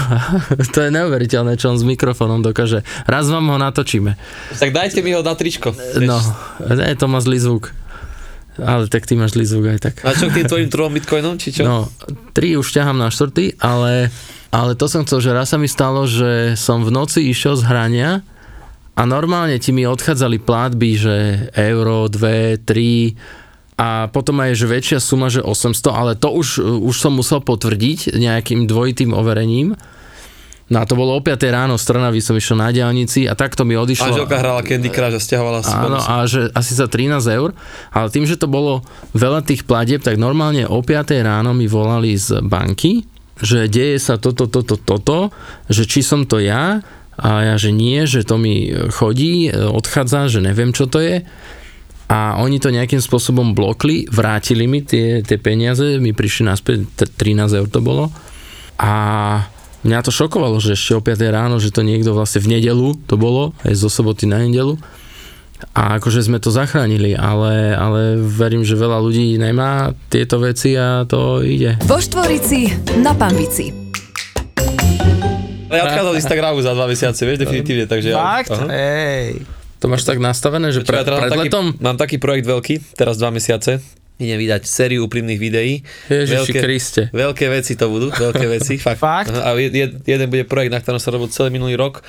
to 0.74 0.78
je 0.80 0.88
neuveriteľné, 0.88 1.60
čo 1.60 1.68
on 1.68 1.76
s 1.76 1.84
mikrofónom 1.84 2.40
dokáže. 2.40 2.80
Raz 3.04 3.28
vám 3.28 3.44
ho 3.52 3.60
natočíme. 3.60 4.16
Tak 4.56 4.72
dajte 4.72 5.04
mi 5.04 5.12
ho 5.12 5.20
na 5.20 5.36
tričko. 5.36 5.76
No, 6.00 6.16
ne, 6.64 6.96
to 6.96 7.04
má 7.12 7.20
zlý 7.20 7.36
zvuk. 7.36 7.76
Ale 8.58 8.90
tak 8.90 9.06
ty 9.06 9.14
máš 9.14 9.38
zlý 9.38 9.44
zvuk 9.46 9.66
aj 9.70 9.78
tak. 9.78 9.94
A 10.02 10.16
čo 10.16 10.26
k 10.26 10.42
tým 10.42 10.48
tvojim 10.50 10.68
trom 10.72 10.90
bitcoinom, 10.90 11.38
či 11.38 11.54
čo? 11.54 11.62
No, 11.62 11.86
tri 12.34 12.58
už 12.58 12.66
ťahám 12.74 12.98
na 12.98 13.12
štvrtý, 13.12 13.60
ale, 13.62 14.10
ale 14.50 14.74
to 14.74 14.90
som 14.90 15.06
chcel, 15.06 15.22
že 15.22 15.30
raz 15.30 15.54
sa 15.54 15.58
mi 15.60 15.70
stalo, 15.70 16.08
že 16.10 16.58
som 16.58 16.82
v 16.82 16.90
noci 16.90 17.30
išiel 17.30 17.54
z 17.54 17.64
hrania 17.68 18.10
a 18.98 19.02
normálne 19.06 19.56
ti 19.62 19.70
mi 19.70 19.86
odchádzali 19.86 20.42
platby, 20.42 20.90
že 20.98 21.16
euro, 21.54 22.10
2, 22.10 22.66
3 22.66 23.80
a 23.80 24.12
potom 24.12 24.36
aj 24.44 24.52
že 24.60 24.66
väčšia 24.68 24.98
suma, 25.00 25.32
že 25.32 25.40
800, 25.40 25.88
ale 25.88 26.12
to 26.12 26.28
už, 26.28 26.60
už 26.84 26.96
som 27.00 27.16
musel 27.16 27.40
potvrdiť 27.40 28.12
nejakým 28.12 28.68
dvojitým 28.68 29.16
overením. 29.16 29.72
No 30.70 30.78
a 30.78 30.86
to 30.86 30.94
bolo 30.94 31.18
o 31.18 31.20
5 31.20 31.34
ráno, 31.50 31.74
z 31.74 31.82
Trnavy 31.82 32.22
som 32.22 32.38
išiel 32.38 32.54
na 32.54 32.70
diálnici 32.70 33.26
a 33.26 33.34
takto 33.34 33.66
mi 33.66 33.74
odišlo. 33.74 34.14
Manželka 34.14 34.38
hrala 34.38 34.62
Candy 34.62 34.86
Crush 34.86 35.18
a 35.18 35.20
stiahovala 35.20 35.66
si 35.66 35.74
Áno, 35.74 35.98
a 35.98 36.22
že 36.30 36.46
asi 36.54 36.78
za 36.78 36.86
13 36.86 37.18
eur, 37.26 37.50
ale 37.90 38.08
tým, 38.14 38.22
že 38.22 38.38
to 38.38 38.46
bolo 38.46 38.86
veľa 39.10 39.42
tých 39.42 39.66
platieb, 39.66 39.98
tak 39.98 40.14
normálne 40.14 40.70
o 40.70 40.78
5 40.78 41.26
ráno 41.26 41.50
mi 41.50 41.66
volali 41.66 42.14
z 42.14 42.38
banky, 42.46 43.02
že 43.42 43.66
deje 43.66 43.98
sa 43.98 44.14
toto, 44.14 44.46
toto, 44.46 44.78
toto, 44.78 45.34
že 45.66 45.90
či 45.90 46.06
som 46.06 46.22
to 46.22 46.38
ja, 46.38 46.78
a 47.20 47.30
ja, 47.44 47.54
že 47.60 47.68
nie, 47.74 48.08
že 48.08 48.24
to 48.24 48.40
mi 48.40 48.72
chodí, 48.94 49.52
odchádza, 49.52 50.32
že 50.32 50.40
neviem, 50.40 50.72
čo 50.72 50.88
to 50.88 51.04
je. 51.04 51.20
A 52.10 52.40
oni 52.40 52.58
to 52.58 52.72
nejakým 52.72 52.98
spôsobom 52.98 53.52
blokli, 53.52 54.08
vrátili 54.08 54.64
mi 54.64 54.80
tie, 54.80 55.20
tie 55.20 55.36
peniaze, 55.36 56.00
mi 56.00 56.16
prišli 56.16 56.48
naspäť, 56.48 56.78
t- 56.96 57.10
13 57.12 57.60
eur 57.60 57.68
to 57.68 57.84
bolo. 57.84 58.08
A 58.80 58.92
mňa 59.82 59.98
to 60.00 60.10
šokovalo, 60.10 60.58
že 60.58 60.72
ešte 60.72 60.92
o 60.92 61.00
5 61.00 61.16
ráno, 61.26 61.56
že 61.56 61.70
to 61.70 61.80
niekto 61.80 62.10
vlastne 62.10 62.40
v 62.40 62.58
nedelu 62.58 62.96
to 63.04 63.14
bolo, 63.14 63.56
aj 63.62 63.74
zo 63.74 63.88
soboty 63.88 64.24
na 64.24 64.38
nedelu. 64.38 64.76
A 65.70 66.00
akože 66.00 66.24
sme 66.24 66.40
to 66.40 66.48
zachránili, 66.48 67.12
ale, 67.12 67.76
ale 67.76 68.16
verím, 68.16 68.64
že 68.64 68.72
veľa 68.74 68.96
ľudí 68.96 69.36
nemá 69.36 69.92
tieto 70.08 70.40
veci 70.40 70.72
a 70.72 71.04
to 71.04 71.44
ide. 71.44 71.76
Vo 71.84 72.00
Štvorici 72.00 72.72
na 72.96 73.12
Pambici. 73.12 73.68
Ale 75.70 75.76
ja 75.76 75.84
odchádzam 75.86 76.12
z 76.12 76.18
Instagramu 76.18 76.58
za 76.58 76.72
dva 76.72 76.88
mesiace, 76.88 77.22
vieš, 77.22 77.38
definitívne, 77.38 77.84
takže... 77.86 78.08
ja- 78.10 78.18
Fakt? 78.18 78.50
Aha. 78.50 78.66
Ej. 78.72 79.44
To 79.78 79.88
máš 79.88 80.02
tak 80.02 80.18
nastavené, 80.18 80.72
že 80.72 80.82
Čo, 80.82 80.92
ja 80.92 81.00
pre, 81.00 81.06
teraz 81.06 81.16
mám 81.16 81.22
pred 81.22 81.32
taký, 81.32 81.46
letom? 81.46 81.64
mám 81.78 81.96
taký 81.96 82.16
projekt 82.16 82.44
veľký, 82.44 82.74
teraz 82.98 83.16
dva 83.16 83.30
mesiace. 83.30 83.80
Idem 84.20 84.36
vydať 84.38 84.62
sériu 84.62 85.02
úprimných 85.02 85.40
videí. 85.40 85.80
Ježiši 86.06 86.52
Kriste. 86.54 87.02
veľké 87.10 87.48
veci 87.48 87.72
to 87.72 87.88
budú, 87.88 88.12
veľké 88.12 88.46
veci, 88.50 88.76
fakt. 88.76 89.00
Fakt? 89.00 89.32
A 89.32 89.56
jed, 89.56 89.72
jed- 89.72 89.96
jeden 90.04 90.28
bude 90.28 90.44
projekt, 90.44 90.68
na 90.68 90.78
ktorom 90.78 90.96
sa 90.96 91.08
robil 91.08 91.26
celý 91.26 91.48
minulý 91.50 91.74
rok. 91.74 92.04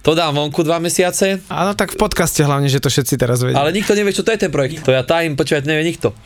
To 0.00 0.16
dám 0.16 0.32
vonku 0.32 0.64
dva 0.64 0.80
mesiace, 0.80 1.44
Áno, 1.46 1.76
tak 1.76 1.92
v 1.92 2.00
podcaste 2.00 2.40
hlavne, 2.40 2.66
že 2.66 2.80
to 2.80 2.88
všetci 2.88 3.14
teraz 3.14 3.38
vedia. 3.38 3.54
ale 3.54 3.70
nikto 3.70 3.92
nevie, 3.92 4.10
čo 4.10 4.24
to 4.24 4.32
je 4.32 4.40
ten 4.40 4.48
projekt. 4.48 4.80
To 4.80 4.90
ja 4.90 5.04
tajím, 5.04 5.36
počúvať 5.36 5.62
nevie 5.62 5.84
nikto. 5.86 6.16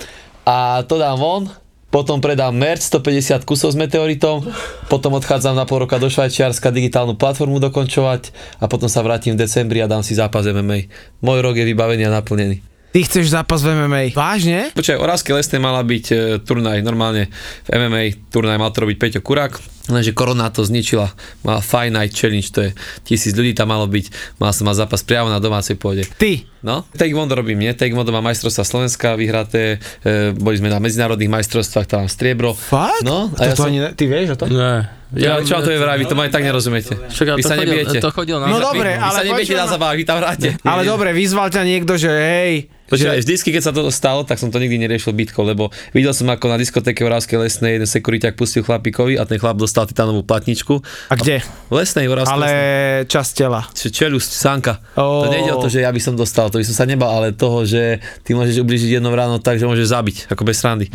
A 0.44 0.86
to 0.86 0.94
dám 0.94 1.18
von, 1.18 1.50
potom 1.90 2.18
predám 2.18 2.50
merch 2.50 2.82
150 2.84 3.42
kusov 3.42 3.70
s 3.70 3.76
meteoritom, 3.76 4.46
potom 4.86 5.10
odchádzam 5.12 5.52
na 5.52 5.62
pol 5.62 5.82
roka 5.82 5.94
do 5.96 6.06
Švajčiarska 6.06 6.70
digitálnu 6.70 7.14
platformu 7.14 7.58
dokončovať 7.60 8.30
a 8.58 8.66
potom 8.66 8.86
sa 8.86 8.98
vrátim 9.00 9.34
v 9.34 9.42
decembri 9.42 9.78
a 9.78 9.86
dám 9.86 10.02
si 10.02 10.12
zápas 10.12 10.42
MMA. 10.44 10.86
Môj 11.18 11.38
rok 11.40 11.54
je 11.54 11.62
vybavený 11.64 12.02
a 12.04 12.14
naplnený. 12.14 12.62
Ty 12.94 13.02
chceš 13.02 13.34
zápas 13.34 13.58
v 13.58 13.74
MMA. 13.74 14.14
Vážne? 14.14 14.70
Počkaj, 14.70 15.02
Oravskej 15.02 15.34
lesnej 15.34 15.58
mala 15.58 15.82
byť 15.82 16.04
e, 16.14 16.16
turnaj, 16.38 16.78
normálne 16.86 17.26
v 17.66 17.68
MMA 17.74 18.30
turnaj 18.30 18.54
mal 18.54 18.70
to 18.70 18.86
robiť 18.86 18.96
Peťo 19.02 19.18
Kurák, 19.18 19.58
lenže 19.90 20.14
korona 20.14 20.46
to 20.54 20.62
zničila. 20.62 21.10
Mala 21.42 21.58
Fight 21.58 21.90
Night 21.90 22.14
Challenge, 22.14 22.46
to 22.54 22.60
je 22.62 22.70
tisíc 23.02 23.34
ľudí 23.34 23.50
tam 23.50 23.74
malo 23.74 23.90
byť, 23.90 24.38
mal 24.38 24.54
som 24.54 24.70
mať 24.70 24.86
zápas 24.86 25.02
priamo 25.02 25.26
na 25.26 25.42
domácej 25.42 25.74
pôde. 25.74 26.06
Ty. 26.06 26.53
No, 26.64 26.80
Taekwondo 26.96 27.36
robím, 27.36 27.60
nie? 27.60 27.76
Taekwondo 27.76 28.08
má 28.08 28.24
majstrovstva 28.24 28.64
Slovenska 28.64 29.20
vyhraté, 29.20 29.76
e, 30.00 30.32
boli 30.32 30.56
sme 30.56 30.72
na 30.72 30.80
medzinárodných 30.80 31.28
majstrovstvách, 31.28 31.84
tam 31.84 32.08
mám 32.08 32.10
striebro. 32.10 32.56
Fakt? 32.56 33.04
No, 33.04 33.28
a 33.36 33.36
to, 33.36 33.44
ja 33.44 33.52
to 33.52 33.60
som... 33.60 33.68
ani, 33.68 33.84
ne- 33.84 33.92
ty 33.92 34.08
vieš 34.08 34.32
o 34.32 34.36
tom? 34.40 34.48
Ne. 34.48 34.88
Ja, 35.14 35.38
čo 35.44 35.60
to 35.60 35.70
je 35.70 35.78
vraj, 35.78 36.00
vy 36.00 36.08
to 36.08 36.16
aj 36.16 36.32
tak 36.32 36.42
nerozumiete. 36.42 36.96
Však, 37.06 37.26
ale 37.28 37.38
vy 37.38 37.44
sa 37.44 37.54
chodil, 37.54 37.70
nebiete. 37.70 37.98
to 38.02 38.10
chodil 38.10 38.36
na 38.40 38.50
No 38.50 38.58
dobre, 38.58 38.96
vy 38.96 39.04
ale 39.04 39.14
sa 39.14 39.22
nebiete 39.22 39.52
počujem 39.54 39.78
na 39.78 39.92
vy 39.94 40.02
tam 40.08 40.16
hráte. 40.18 40.48
Ale 40.64 40.82
dobre, 40.82 41.08
vyzval 41.12 41.48
ťa 41.52 41.62
niekto, 41.62 41.94
že 42.00 42.10
hej, 42.10 42.52
Počkaj, 42.84 43.24
vždycky, 43.24 43.48
keď 43.48 43.62
sa 43.64 43.72
to 43.72 43.88
stalo, 43.88 44.28
tak 44.28 44.36
som 44.36 44.52
to 44.52 44.60
nikdy 44.60 44.76
neriešil 44.76 45.16
bitkou, 45.16 45.40
lebo 45.40 45.72
videl 45.96 46.12
som 46.12 46.28
ako 46.28 46.52
na 46.52 46.60
diskotéke 46.60 47.00
Oravskej 47.00 47.40
lesnej 47.40 47.80
jeden 47.80 47.88
sekuriťak 47.88 48.36
pustil 48.36 48.60
chlapíkovi 48.60 49.16
a 49.16 49.24
ten 49.24 49.40
chlap 49.40 49.56
dostal 49.56 49.88
titánovú 49.88 50.20
platničku. 50.20 50.84
a 51.08 51.14
kde? 51.16 51.40
V 51.72 51.74
lesnej 51.80 52.12
Oravskej 52.12 52.36
Ale 52.36 52.46
lesnej. 52.46 53.08
časť 53.08 53.30
tela. 53.32 53.60
Č- 53.72 53.88
Čelusť, 53.88 54.30
sánka. 54.36 54.84
Ó. 55.00 55.24
To 55.24 55.32
nejde 55.32 55.50
o 55.56 55.64
to, 55.64 55.72
že 55.72 55.80
ja 55.80 55.88
by 55.88 56.00
som 56.00 56.12
dostal, 56.12 56.52
to 56.54 56.62
by 56.62 56.66
som 56.70 56.76
sa 56.78 56.86
nebal, 56.86 57.10
ale 57.10 57.34
toho, 57.34 57.66
že 57.66 57.98
ty 58.22 58.38
môžeš 58.38 58.62
ubližiť 58.62 59.02
jedno 59.02 59.10
ráno 59.10 59.42
tak, 59.42 59.58
že 59.58 59.66
môžeš 59.66 59.90
zabiť, 59.90 60.16
ako 60.30 60.46
bez 60.46 60.62
srandy. 60.62 60.86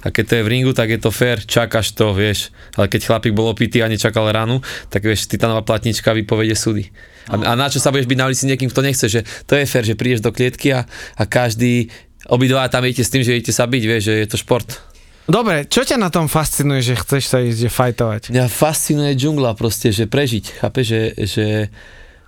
A 0.00 0.08
keď 0.08 0.24
to 0.24 0.32
je 0.40 0.42
v 0.42 0.48
ringu, 0.48 0.72
tak 0.72 0.88
je 0.88 0.96
to 0.96 1.12
fér, 1.12 1.44
čakáš 1.44 1.92
to, 1.92 2.16
vieš. 2.16 2.48
Ale 2.80 2.88
keď 2.88 3.12
chlapík 3.12 3.36
bol 3.36 3.52
opitý 3.52 3.84
a 3.84 3.92
nečakal 3.92 4.24
ránu, 4.32 4.64
tak 4.88 5.04
vieš, 5.04 5.28
titánová 5.28 5.60
platnička 5.60 6.16
vypovede 6.16 6.56
súdy. 6.56 6.88
A, 7.28 7.36
a 7.36 7.52
na 7.52 7.68
čo 7.68 7.76
sa 7.76 7.92
budeš 7.92 8.08
byť 8.08 8.18
na 8.18 8.26
ulici 8.26 8.48
niekým, 8.48 8.72
kto 8.72 8.80
nechce, 8.80 9.06
že 9.06 9.20
to 9.44 9.54
je 9.54 9.68
fér, 9.68 9.84
že 9.84 9.94
prídeš 9.94 10.24
do 10.24 10.32
klietky 10.32 10.72
a, 10.72 10.88
a 11.14 11.22
každý, 11.28 11.92
obidva 12.32 12.66
tam 12.72 12.88
idete 12.88 13.04
s 13.04 13.12
tým, 13.12 13.20
že 13.20 13.36
idete 13.36 13.52
sa 13.52 13.68
byť, 13.68 13.82
vieš, 13.84 14.02
že 14.08 14.14
je 14.24 14.28
to 14.32 14.40
šport. 14.40 14.66
Dobre, 15.22 15.70
čo 15.70 15.86
ťa 15.86 16.02
na 16.02 16.10
tom 16.10 16.26
fascinuje, 16.26 16.82
že 16.82 16.98
chceš 16.98 17.30
sa 17.30 17.38
ísť 17.38 17.58
že 17.62 17.70
fajtovať? 17.70 18.22
Mňa 18.34 18.46
fascinuje 18.50 19.14
džungla 19.14 19.54
proste, 19.54 19.94
že 19.94 20.10
prežiť, 20.10 20.58
chápeš, 20.58 20.86
že, 20.88 21.02
že 21.30 21.46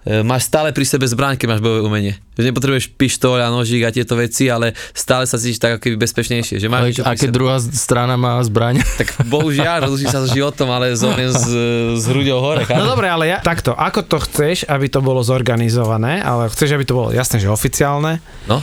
máš 0.04 0.52
stále 0.52 0.68
pri 0.76 0.84
sebe 0.84 1.08
zbraň, 1.08 1.40
keď 1.40 1.56
máš 1.56 1.62
bojové 1.64 1.80
umenie. 1.80 2.12
Že 2.36 2.52
nepotrebuješ 2.52 2.92
pištoľ 2.92 3.40
a 3.40 3.48
nožík 3.48 3.88
a 3.88 3.90
tieto 3.94 4.20
veci, 4.20 4.52
ale 4.52 4.76
stále 4.92 5.24
sa 5.24 5.40
cítiš 5.40 5.62
tak 5.62 5.78
ako 5.78 5.80
keby 5.88 5.96
bezpečnejšie. 5.96 6.60
Že 6.60 6.68
máš 6.68 7.00
a 7.00 7.16
keď 7.16 7.30
druhá 7.32 7.56
strana 7.60 8.20
má 8.20 8.36
zbraň? 8.44 8.84
Tak 8.94 9.26
bohužiaľ, 9.26 9.90
rozlučí 9.90 10.06
sa 10.06 10.22
so 10.22 10.30
životom, 10.30 10.70
ale 10.70 10.94
zomriem 10.94 11.32
s, 11.32 11.50
s 11.98 12.04
hruďou 12.06 12.38
hore. 12.38 12.62
No 12.62 12.68
chápeš? 12.68 12.90
dobre, 12.94 13.06
ale 13.10 13.24
ja, 13.26 13.38
takto, 13.42 13.74
ako 13.74 14.06
to 14.06 14.22
chceš, 14.22 14.68
aby 14.70 14.86
to 14.86 15.02
bolo 15.02 15.18
zorganizované, 15.24 16.22
ale 16.22 16.46
chceš, 16.52 16.78
aby 16.78 16.84
to 16.86 16.94
bolo 16.94 17.08
jasné, 17.10 17.42
že 17.42 17.50
oficiálne 17.50 18.20
No, 18.44 18.60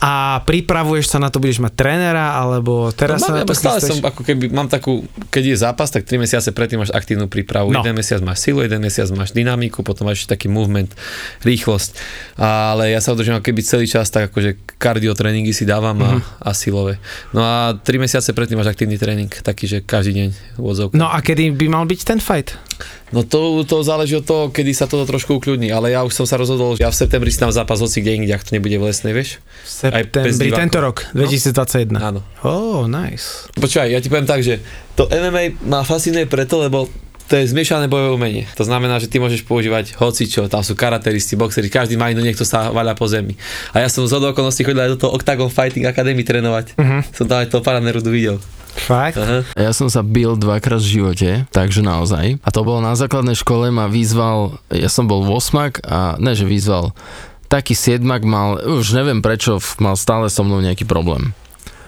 a 0.00 0.42
pripravuješ 0.44 1.06
sa 1.14 1.18
na 1.22 1.30
to, 1.30 1.38
budeš 1.38 1.62
mať 1.62 1.72
trénera, 1.78 2.34
alebo 2.36 2.90
teraz 2.90 3.22
no 3.22 3.30
sa 3.30 3.32
na 3.32 3.44
mám, 3.44 3.48
to 3.48 3.54
stále 3.54 3.78
som 3.78 3.98
ako 4.02 4.22
keby, 4.26 4.50
mám 4.50 4.66
takú, 4.66 5.06
keď 5.30 5.54
je 5.54 5.56
zápas, 5.62 5.88
tak 5.92 6.04
3 6.08 6.18
mesiace 6.18 6.50
predtým 6.50 6.82
máš 6.82 6.90
aktívnu 6.90 7.30
prípravu. 7.30 7.70
No. 7.70 7.80
Jeden 7.80 7.94
mesiac 7.94 8.18
máš 8.24 8.42
silu, 8.48 8.64
jeden 8.66 8.82
mesiac 8.82 9.06
máš 9.14 9.30
dynamiku, 9.30 9.86
potom 9.86 10.10
máš 10.10 10.26
taký 10.26 10.50
movement, 10.50 10.90
rýchlosť. 11.46 11.94
Ale 12.40 12.90
ja 12.90 12.98
sa 12.98 13.14
udržím 13.14 13.38
ako 13.38 13.46
keby 13.46 13.60
celý 13.62 13.86
čas 13.86 14.10
tak 14.10 14.34
akože 14.34 14.78
kardio 14.80 15.14
tréningy 15.14 15.54
si 15.54 15.62
dávam 15.68 15.96
a, 16.02 16.10
Mhm. 16.18 16.20
a 16.42 16.50
silové. 16.50 16.98
No 17.30 17.44
a 17.44 17.78
3 17.78 18.00
mesiace 18.00 18.34
predtým 18.34 18.58
máš 18.58 18.74
aktívny 18.74 18.98
tréning, 18.98 19.30
taký, 19.30 19.70
že 19.70 19.78
každý 19.84 20.12
deň 20.16 20.28
v 20.58 20.96
No 20.98 21.06
a 21.06 21.18
kedy 21.22 21.54
by 21.54 21.66
mal 21.70 21.84
byť 21.86 22.00
ten 22.02 22.18
fight? 22.18 22.56
No 23.10 23.26
to, 23.26 23.62
to 23.66 23.82
záleží 23.82 24.16
od 24.18 24.26
toho, 24.26 24.44
kedy 24.48 24.72
sa 24.72 24.86
toto 24.86 25.04
trošku 25.04 25.38
ukľudní, 25.38 25.70
ale 25.74 25.92
ja 25.92 26.06
už 26.06 26.14
som 26.14 26.26
sa 26.26 26.38
rozhodol, 26.38 26.78
že 26.78 26.86
ja 26.86 26.90
v 26.90 26.98
septembri 26.98 27.30
si 27.30 27.40
dám 27.42 27.52
zápas 27.52 27.82
hoci 27.82 28.00
kde 28.00 28.22
inde, 28.22 28.32
ak 28.32 28.46
to 28.46 28.54
nebude 28.56 28.76
v 28.78 28.84
lesnej, 28.88 29.12
vieš? 29.12 29.42
V 29.66 29.70
septembri, 29.90 30.48
tento 30.54 30.78
rok, 30.78 31.10
2021. 31.12 31.98
Áno. 31.98 32.20
Oh, 32.46 32.86
nice. 32.86 33.50
Počúvaj, 33.58 33.88
ja 33.90 33.98
ti 33.98 34.08
poviem 34.08 34.28
tak, 34.28 34.40
že 34.40 34.62
to 34.94 35.10
MMA 35.10 35.62
ma 35.66 35.82
fascinuje 35.82 36.24
preto, 36.30 36.62
lebo 36.62 36.88
to 37.30 37.38
je 37.38 37.46
zmiešané 37.46 37.86
bojové 37.86 38.10
umenie. 38.10 38.44
To 38.58 38.66
znamená, 38.66 38.98
že 38.98 39.06
ty 39.06 39.22
môžeš 39.22 39.46
používať 39.46 39.94
hocičo, 39.94 40.50
tam 40.50 40.66
sú 40.66 40.74
karateristi, 40.74 41.38
boxeri, 41.38 41.70
každý 41.70 41.94
má 41.94 42.10
inú, 42.10 42.26
niekto 42.26 42.42
sa 42.42 42.74
vaľa 42.74 42.98
po 42.98 43.06
zemi. 43.06 43.38
A 43.70 43.86
ja 43.86 43.88
som 43.88 44.02
z 44.02 44.18
okolností 44.18 44.66
chodil 44.66 44.82
aj 44.82 44.98
do 44.98 45.06
toho 45.06 45.14
Octagon 45.14 45.46
Fighting 45.46 45.86
Academy 45.86 46.26
trénovať. 46.26 46.74
Uh-huh. 46.74 47.06
Som 47.14 47.30
tam 47.30 47.38
aj 47.38 47.54
toho 47.54 47.62
Paranerudu 47.62 48.10
videl. 48.10 48.42
Fakt? 48.74 49.14
Aha. 49.14 49.46
Ja 49.54 49.70
som 49.70 49.86
sa 49.86 50.02
bil 50.02 50.34
dvakrát 50.34 50.82
v 50.82 50.90
živote, 50.98 51.30
takže 51.54 51.86
naozaj. 51.86 52.42
A 52.42 52.48
to 52.50 52.66
bolo 52.66 52.82
na 52.82 52.98
základnej 52.98 53.38
škole, 53.38 53.70
ma 53.70 53.86
vyzval, 53.86 54.58
ja 54.74 54.90
som 54.90 55.06
bol 55.06 55.22
8 55.22 55.86
a 55.86 56.18
ne, 56.18 56.34
že 56.34 56.42
vyzval, 56.42 56.90
taký 57.46 57.78
siedmak 57.78 58.26
mal, 58.26 58.58
už 58.58 58.90
neviem 58.94 59.22
prečo, 59.22 59.62
mal 59.78 59.94
stále 59.94 60.26
so 60.26 60.42
mnou 60.42 60.58
nejaký 60.58 60.82
problém. 60.82 61.30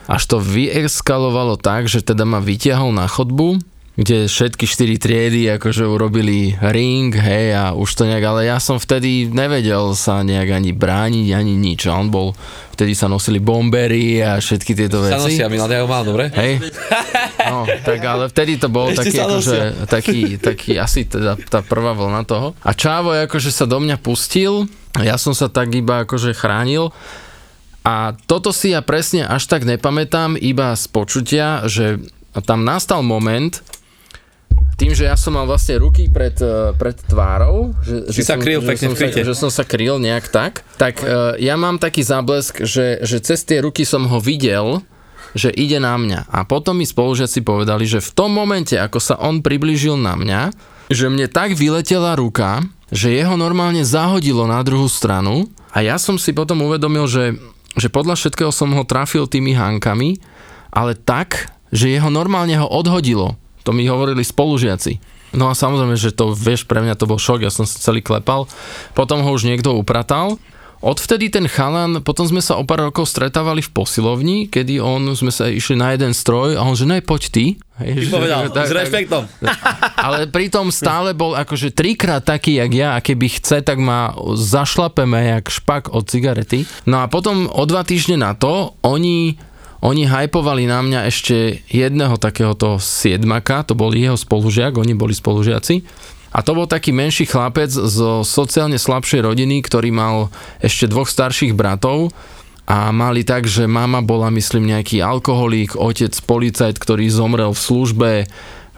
Až 0.06 0.26
to 0.26 0.36
vyeskalovalo 0.42 1.58
tak, 1.58 1.86
že 1.86 2.02
teda 2.02 2.26
ma 2.26 2.42
vytiahol 2.42 2.90
na 2.90 3.06
chodbu 3.06 3.71
kde 3.92 4.24
všetky 4.24 4.64
štyri 4.64 4.96
triedy 4.96 5.52
akože 5.52 5.84
urobili 5.84 6.56
ring, 6.64 7.12
hej, 7.12 7.52
a 7.52 7.64
už 7.76 7.92
to 7.92 8.08
nejak, 8.08 8.24
ale 8.24 8.48
ja 8.48 8.56
som 8.56 8.80
vtedy 8.80 9.28
nevedel 9.28 9.92
sa 9.92 10.24
nejak 10.24 10.48
ani 10.48 10.72
brániť, 10.72 11.28
ani 11.36 11.52
nič. 11.60 11.84
A 11.92 12.00
on 12.00 12.08
bol, 12.08 12.32
vtedy 12.72 12.96
sa 12.96 13.12
nosili 13.12 13.36
bombery 13.36 14.24
a 14.24 14.40
všetky 14.40 14.72
tieto 14.72 15.04
Sa 15.04 15.20
veci. 15.20 15.36
nosia, 15.36 15.52
Milan, 15.52 15.68
ja 15.68 15.84
ho 15.84 15.88
mám, 15.92 16.08
dobre? 16.08 16.32
Hej? 16.32 16.72
No, 17.44 17.68
tak 17.84 18.00
ale 18.00 18.32
vtedy 18.32 18.56
to 18.56 18.72
bol 18.72 18.88
Ešte 18.88 19.12
taký, 19.12 19.16
sa 19.20 19.24
akože, 19.28 19.58
nosia. 19.60 19.84
taký, 19.84 20.20
taký 20.40 20.72
asi 20.80 21.04
teda 21.04 21.36
tá 21.52 21.60
prvá 21.60 21.92
vlna 21.92 22.24
toho. 22.24 22.56
A 22.64 22.72
Čávo 22.72 23.12
akože 23.12 23.52
sa 23.52 23.68
do 23.68 23.76
mňa 23.76 24.00
pustil, 24.00 24.72
ja 25.04 25.20
som 25.20 25.36
sa 25.36 25.52
tak 25.52 25.68
iba 25.76 26.08
akože 26.08 26.32
chránil 26.32 26.96
a 27.84 28.16
toto 28.24 28.56
si 28.56 28.72
ja 28.72 28.80
presne 28.80 29.28
až 29.28 29.44
tak 29.52 29.68
nepamätám, 29.68 30.40
iba 30.40 30.72
z 30.80 30.86
počutia, 30.88 31.68
že 31.68 32.00
tam 32.48 32.64
nastal 32.64 33.04
moment, 33.04 33.60
tým, 34.82 34.98
že 34.98 35.06
ja 35.06 35.14
som 35.14 35.38
mal 35.38 35.46
vlastne 35.46 35.78
ruky 35.78 36.10
pred, 36.10 36.34
eh, 36.42 36.74
pred 36.74 36.98
tvárou, 37.06 37.70
že, 37.86 38.10
Si 38.10 38.26
že, 38.26 38.34
sa 38.34 38.34
kryl 38.34 38.58
že, 38.58 38.66
pekne 38.66 38.86
som 38.90 38.94
sa, 38.98 39.06
že 39.14 39.34
som 39.38 39.50
sa 39.54 39.62
kryl 39.62 40.02
nejak 40.02 40.26
tak, 40.26 40.66
tak 40.74 40.98
eh, 41.06 41.38
ja 41.38 41.54
mám 41.54 41.78
taký 41.78 42.02
záblesk, 42.02 42.66
že, 42.66 42.98
že 43.06 43.22
cez 43.22 43.46
tie 43.46 43.62
ruky 43.62 43.86
som 43.86 44.10
ho 44.10 44.18
videl, 44.18 44.82
že 45.38 45.54
ide 45.54 45.78
na 45.78 45.94
mňa. 45.94 46.28
A 46.28 46.42
potom 46.42 46.76
mi 46.76 46.84
spolužiaci 46.84 47.46
povedali, 47.46 47.86
že 47.86 48.02
v 48.02 48.10
tom 48.10 48.34
momente, 48.34 48.74
ako 48.74 48.98
sa 48.98 49.14
on 49.22 49.40
priblížil 49.40 49.94
na 49.94 50.18
mňa, 50.18 50.42
že 50.90 51.08
mne 51.08 51.30
tak 51.30 51.54
vyletela 51.54 52.18
ruka, 52.18 52.66
že 52.92 53.14
jeho 53.14 53.38
normálne 53.38 53.80
zahodilo 53.86 54.44
na 54.44 54.60
druhú 54.60 54.90
stranu 54.90 55.48
a 55.72 55.80
ja 55.80 55.96
som 55.96 56.20
si 56.20 56.36
potom 56.36 56.60
uvedomil, 56.68 57.08
že, 57.08 57.38
že 57.78 57.88
podľa 57.88 58.18
všetkého 58.18 58.52
som 58.52 58.74
ho 58.76 58.84
trafil 58.84 59.24
tými 59.24 59.56
hankami, 59.56 60.20
ale 60.68 60.92
tak, 60.92 61.48
že 61.72 61.88
jeho 61.88 62.12
normálne 62.12 62.52
ho 62.60 62.68
odhodilo. 62.68 63.40
To 63.62 63.70
mi 63.70 63.86
hovorili 63.86 64.22
spolužiaci. 64.22 64.98
No 65.32 65.48
a 65.48 65.56
samozrejme, 65.56 65.96
že 65.96 66.12
to, 66.12 66.36
vieš, 66.36 66.68
pre 66.68 66.84
mňa 66.84 66.92
to 66.92 67.08
bol 67.08 67.16
šok, 67.16 67.40
ja 67.40 67.48
som 67.48 67.64
sa 67.64 67.80
celý 67.80 68.04
klepal. 68.04 68.44
Potom 68.92 69.24
ho 69.24 69.30
už 69.32 69.48
niekto 69.48 69.72
upratal. 69.72 70.36
Odvtedy 70.82 71.30
ten 71.30 71.46
chalan, 71.46 72.02
potom 72.02 72.26
sme 72.26 72.42
sa 72.42 72.58
o 72.58 72.66
pár 72.66 72.90
rokov 72.90 73.06
stretávali 73.06 73.62
v 73.62 73.70
posilovni, 73.70 74.50
kedy 74.50 74.82
on, 74.82 75.14
sme 75.14 75.30
sa 75.30 75.46
išli 75.46 75.78
na 75.78 75.94
jeden 75.94 76.10
stroj 76.10 76.58
a 76.58 76.66
on, 76.66 76.74
že 76.74 76.90
nej, 76.90 76.98
poď 76.98 77.22
ty. 77.30 77.44
Že- 77.78 78.10
Povedal, 78.10 78.50
tak- 78.50 78.66
s 78.66 78.74
tak- 78.74 78.78
rešpektom. 78.82 79.22
ale 80.10 80.26
pritom 80.26 80.74
stále 80.74 81.14
bol 81.14 81.38
akože 81.38 81.70
trikrát 81.70 82.26
taký, 82.26 82.58
jak 82.58 82.74
ja 82.74 82.88
a 82.94 83.00
keby 83.00 83.30
chce, 83.30 83.62
tak 83.62 83.78
ma 83.78 84.10
zašlapeme 84.34 85.38
jak 85.38 85.54
špak 85.54 85.94
od 85.94 86.02
cigarety. 86.10 86.66
No 86.84 86.98
a 86.98 87.06
potom 87.06 87.46
o 87.46 87.62
dva 87.62 87.86
týždne 87.86 88.18
na 88.18 88.34
to 88.34 88.74
oni 88.82 89.38
oni 89.82 90.06
hypovali 90.06 90.70
na 90.70 90.78
mňa 90.78 91.00
ešte 91.10 91.66
jedného 91.66 92.14
takéhoto 92.14 92.78
siedmaka, 92.78 93.66
to 93.66 93.74
bol 93.74 93.90
jeho 93.90 94.14
spolužiak, 94.14 94.78
oni 94.78 94.94
boli 94.94 95.10
spolužiaci. 95.10 95.82
A 96.32 96.40
to 96.40 96.56
bol 96.56 96.64
taký 96.64 96.94
menší 96.94 97.28
chlapec 97.28 97.68
zo 97.68 98.24
sociálne 98.24 98.80
slabšej 98.80 99.20
rodiny, 99.26 99.60
ktorý 99.60 99.92
mal 99.92 100.32
ešte 100.64 100.88
dvoch 100.88 101.10
starších 101.10 101.52
bratov 101.52 102.14
a 102.64 102.88
mali 102.94 103.26
tak, 103.26 103.44
že 103.44 103.68
mama 103.68 104.00
bola, 104.00 104.32
myslím, 104.32 104.70
nejaký 104.70 105.02
alkoholík, 105.02 105.76
otec 105.76 106.14
policajt, 106.24 106.78
ktorý 106.78 107.10
zomrel 107.10 107.50
v 107.52 107.60
službe, 107.60 108.10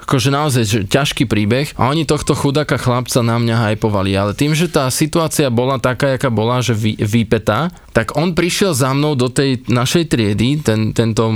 akože 0.04 0.28
naozaj 0.28 0.64
že 0.68 0.78
ťažký 0.84 1.24
príbeh 1.24 1.72
a 1.80 1.88
oni 1.88 2.04
tohto 2.04 2.36
chudáka 2.36 2.76
chlapca 2.76 3.24
na 3.24 3.40
mňa 3.40 3.72
hypovali, 3.72 4.12
ale 4.12 4.36
tým, 4.36 4.52
že 4.52 4.68
tá 4.68 4.86
situácia 4.92 5.48
bola 5.48 5.80
taká, 5.80 6.14
jaká 6.14 6.28
bola, 6.28 6.60
že 6.60 6.76
vy, 6.76 7.00
výpetá, 7.00 7.72
tak 7.96 8.12
on 8.14 8.36
prišiel 8.36 8.76
za 8.76 8.92
mnou 8.92 9.16
do 9.16 9.32
tej 9.32 9.64
našej 9.66 10.12
triedy, 10.12 10.60
ten, 10.60 10.92
tento 10.92 11.32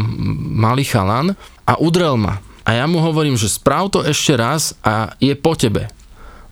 malý 0.52 0.84
chalan 0.84 1.32
a 1.64 1.80
udrel 1.80 2.20
ma. 2.20 2.44
A 2.68 2.76
ja 2.76 2.84
mu 2.84 3.00
hovorím, 3.00 3.40
že 3.40 3.48
správ 3.48 3.88
to 3.88 4.04
ešte 4.04 4.36
raz 4.36 4.76
a 4.84 5.16
je 5.16 5.32
po 5.32 5.56
tebe. 5.56 5.88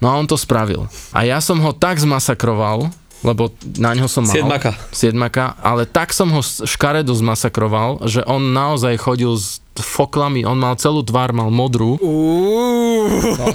No 0.00 0.08
a 0.08 0.16
on 0.16 0.24
to 0.24 0.40
spravil. 0.40 0.88
A 1.12 1.28
ja 1.28 1.40
som 1.44 1.60
ho 1.60 1.72
tak 1.76 2.00
zmasakroval, 2.00 2.88
lebo 3.26 3.50
na 3.82 3.90
ňo 3.98 4.06
som 4.06 4.22
mal. 4.22 4.34
Siedmaka. 4.38 4.70
Siedmaka, 4.94 5.58
ale 5.58 5.82
tak 5.82 6.14
som 6.14 6.30
ho 6.30 6.40
škaredo 6.46 7.10
zmasakroval, 7.10 8.06
že 8.06 8.22
on 8.22 8.54
naozaj 8.54 8.94
chodil 9.02 9.34
s 9.34 9.58
foklami, 9.76 10.46
on 10.46 10.56
mal 10.56 10.78
celú 10.78 11.04
tvár, 11.04 11.34
mal 11.34 11.50
modrú. 11.50 11.98
No. 12.00 13.46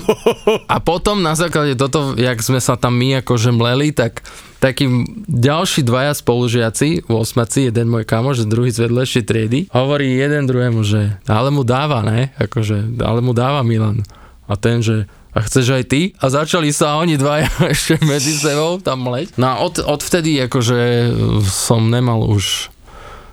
A 0.69 0.77
potom 0.83 1.23
na 1.23 1.33
základe 1.33 1.73
toto, 1.79 2.13
jak 2.19 2.37
sme 2.43 2.61
sa 2.61 2.77
tam 2.77 2.93
my 2.99 3.23
akože 3.25 3.49
mleli, 3.49 3.89
tak 3.95 4.21
takí 4.61 4.85
ďalší 5.25 5.81
dvaja 5.81 6.13
spolužiaci, 6.13 7.09
v 7.09 7.13
osmaci, 7.17 7.73
jeden 7.73 7.89
môj 7.89 8.05
kamoš, 8.05 8.45
druhý 8.45 8.69
z 8.69 8.85
vedlejšej 8.85 9.23
triedy, 9.25 9.59
hovorí 9.73 10.13
jeden 10.13 10.45
druhému, 10.45 10.85
že 10.85 11.17
ale 11.25 11.49
mu 11.49 11.65
dáva, 11.65 12.05
ne? 12.05 12.29
Akože, 12.37 13.01
ale 13.01 13.25
mu 13.25 13.33
dáva 13.33 13.65
Milan. 13.65 14.05
A 14.45 14.53
ten, 14.59 14.85
že 14.85 15.09
a 15.31 15.39
chceš 15.43 15.71
aj 15.71 15.83
ty? 15.87 16.01
A 16.19 16.27
začali 16.27 16.75
sa 16.75 16.99
oni 16.99 17.15
dvaja 17.15 17.47
ešte 17.73 17.99
medzi 18.03 18.35
sebou 18.35 18.79
tam 18.83 19.07
mleť. 19.07 19.39
No 19.39 19.45
a 19.47 19.55
od, 19.63 19.79
odvtedy 19.79 20.39
akože 20.47 21.11
som 21.47 21.87
nemal 21.87 22.27
už 22.27 22.71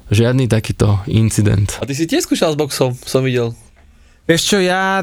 žiadny 0.09 0.49
takýto 0.49 1.03
incident. 1.11 1.77
A 1.83 1.87
ty 1.89 1.93
si 1.93 2.09
tiež 2.09 2.25
skúšal 2.25 2.55
s 2.55 2.59
boxom, 2.59 2.97
som 3.05 3.21
videl. 3.21 3.53
Vieš 4.29 4.43
čo, 4.45 4.59
ja, 4.61 5.01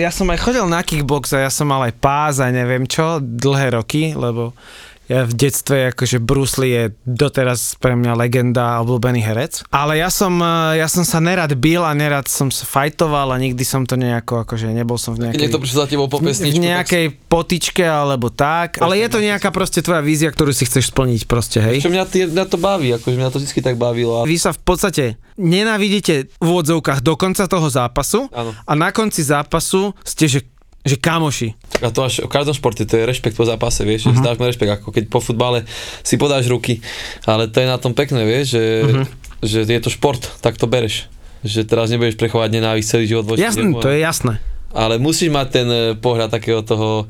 ja 0.00 0.08
som 0.08 0.24
aj 0.32 0.40
chodil 0.40 0.64
na 0.64 0.80
kickbox 0.80 1.36
a 1.36 1.44
ja 1.44 1.50
som 1.52 1.68
mal 1.68 1.84
aj 1.84 2.00
pás 2.00 2.40
a 2.40 2.48
neviem 2.48 2.88
čo, 2.88 3.20
dlhé 3.20 3.76
roky, 3.76 4.16
lebo 4.16 4.56
ja 5.04 5.28
v 5.28 5.32
detstve, 5.36 5.92
akože 5.92 6.16
Bruce 6.20 6.56
Lee 6.56 6.72
je 6.72 6.84
doteraz 7.04 7.76
pre 7.76 7.92
mňa 7.92 8.16
legenda 8.16 8.76
a 8.76 8.80
obľúbený 8.80 9.20
herec. 9.20 9.60
Ale 9.68 10.00
ja 10.00 10.08
som, 10.08 10.40
eh, 10.40 10.80
ja 10.80 10.88
som 10.88 11.04
sa 11.04 11.20
nerad 11.20 11.52
bil 11.60 11.84
a 11.84 11.92
nerad 11.92 12.24
som 12.24 12.48
sa 12.48 12.64
fajtoval 12.64 13.32
a 13.32 13.36
nikdy 13.36 13.60
som 13.62 13.84
to 13.84 14.00
nejako, 14.00 14.48
akože 14.48 14.72
nebol 14.72 14.96
som 14.96 15.12
v 15.12 15.28
nejakej... 15.28 15.40
niekto 15.44 15.60
prišiel 15.60 15.80
za 15.84 15.88
tebou 15.88 16.08
po 16.08 16.18
v 16.24 16.56
nejakej 16.56 17.06
potičke 17.28 17.84
alebo 17.84 18.32
tak, 18.32 18.80
ale 18.80 19.00
je 19.00 19.08
to 19.12 19.20
nejaká 19.20 19.52
proste 19.52 19.84
tvoja 19.84 20.00
vízia, 20.00 20.32
ktorú 20.32 20.56
si 20.56 20.64
chceš 20.64 20.88
splniť 20.88 21.28
proste, 21.28 21.60
tak, 21.60 21.68
hej. 21.68 21.78
čo 21.84 21.92
mňa, 21.92 22.04
mňa 22.32 22.44
to 22.48 22.56
baví, 22.56 22.88
akože 22.96 23.16
mňa 23.16 23.30
to 23.30 23.38
vždy 23.44 23.60
tak 23.60 23.76
bavilo. 23.76 24.22
A 24.22 24.28
Vy 24.28 24.40
sa 24.40 24.56
v 24.56 24.60
podstate 24.64 25.04
nenávidíte 25.36 26.30
v 26.38 26.46
úvodzovkách 26.46 27.02
do 27.02 27.14
konca 27.18 27.44
toho 27.50 27.66
zápasu 27.66 28.30
Áno. 28.30 28.54
a 28.54 28.72
na 28.78 28.94
konci 28.94 29.20
zápasu 29.26 29.92
ste, 30.06 30.30
že, 30.30 30.40
že 30.84 31.00
kamoši. 31.00 31.56
A 31.80 31.88
to 31.88 32.04
až 32.04 32.28
v 32.28 32.30
každom 32.30 32.52
športe, 32.52 32.84
to 32.84 32.94
je 33.00 33.08
rešpekt 33.08 33.34
po 33.40 33.48
zápase, 33.48 33.82
vieš, 33.88 34.12
uh-huh. 34.12 34.20
dáš 34.20 34.36
rešpekt, 34.36 34.68
ako 34.68 34.92
keď 34.92 35.04
po 35.08 35.24
futbale 35.24 35.64
si 36.04 36.20
podáš 36.20 36.46
ruky, 36.52 36.84
ale 37.24 37.48
to 37.48 37.64
je 37.64 37.66
na 37.66 37.80
tom 37.80 37.96
pekné, 37.96 38.20
vieš, 38.28 38.60
že, 38.60 38.64
uh-huh. 38.84 39.06
že 39.40 39.64
je 39.64 39.80
to 39.80 39.88
šport, 39.88 40.20
tak 40.44 40.60
to 40.60 40.68
bereš. 40.68 41.08
Že 41.40 41.64
teraz 41.64 41.88
nebudeš 41.88 42.20
prechovať 42.20 42.48
nenávisť 42.52 42.88
celý 42.88 43.04
život 43.08 43.24
voči 43.24 43.48
Jasné, 43.48 43.72
to 43.80 43.88
je 43.88 44.00
jasné. 44.00 44.32
ale 44.76 45.00
musíš 45.00 45.32
mať 45.32 45.46
ten 45.48 45.68
eh, 45.68 45.82
pohľad 45.96 46.28
takého 46.28 46.60
toho, 46.60 47.08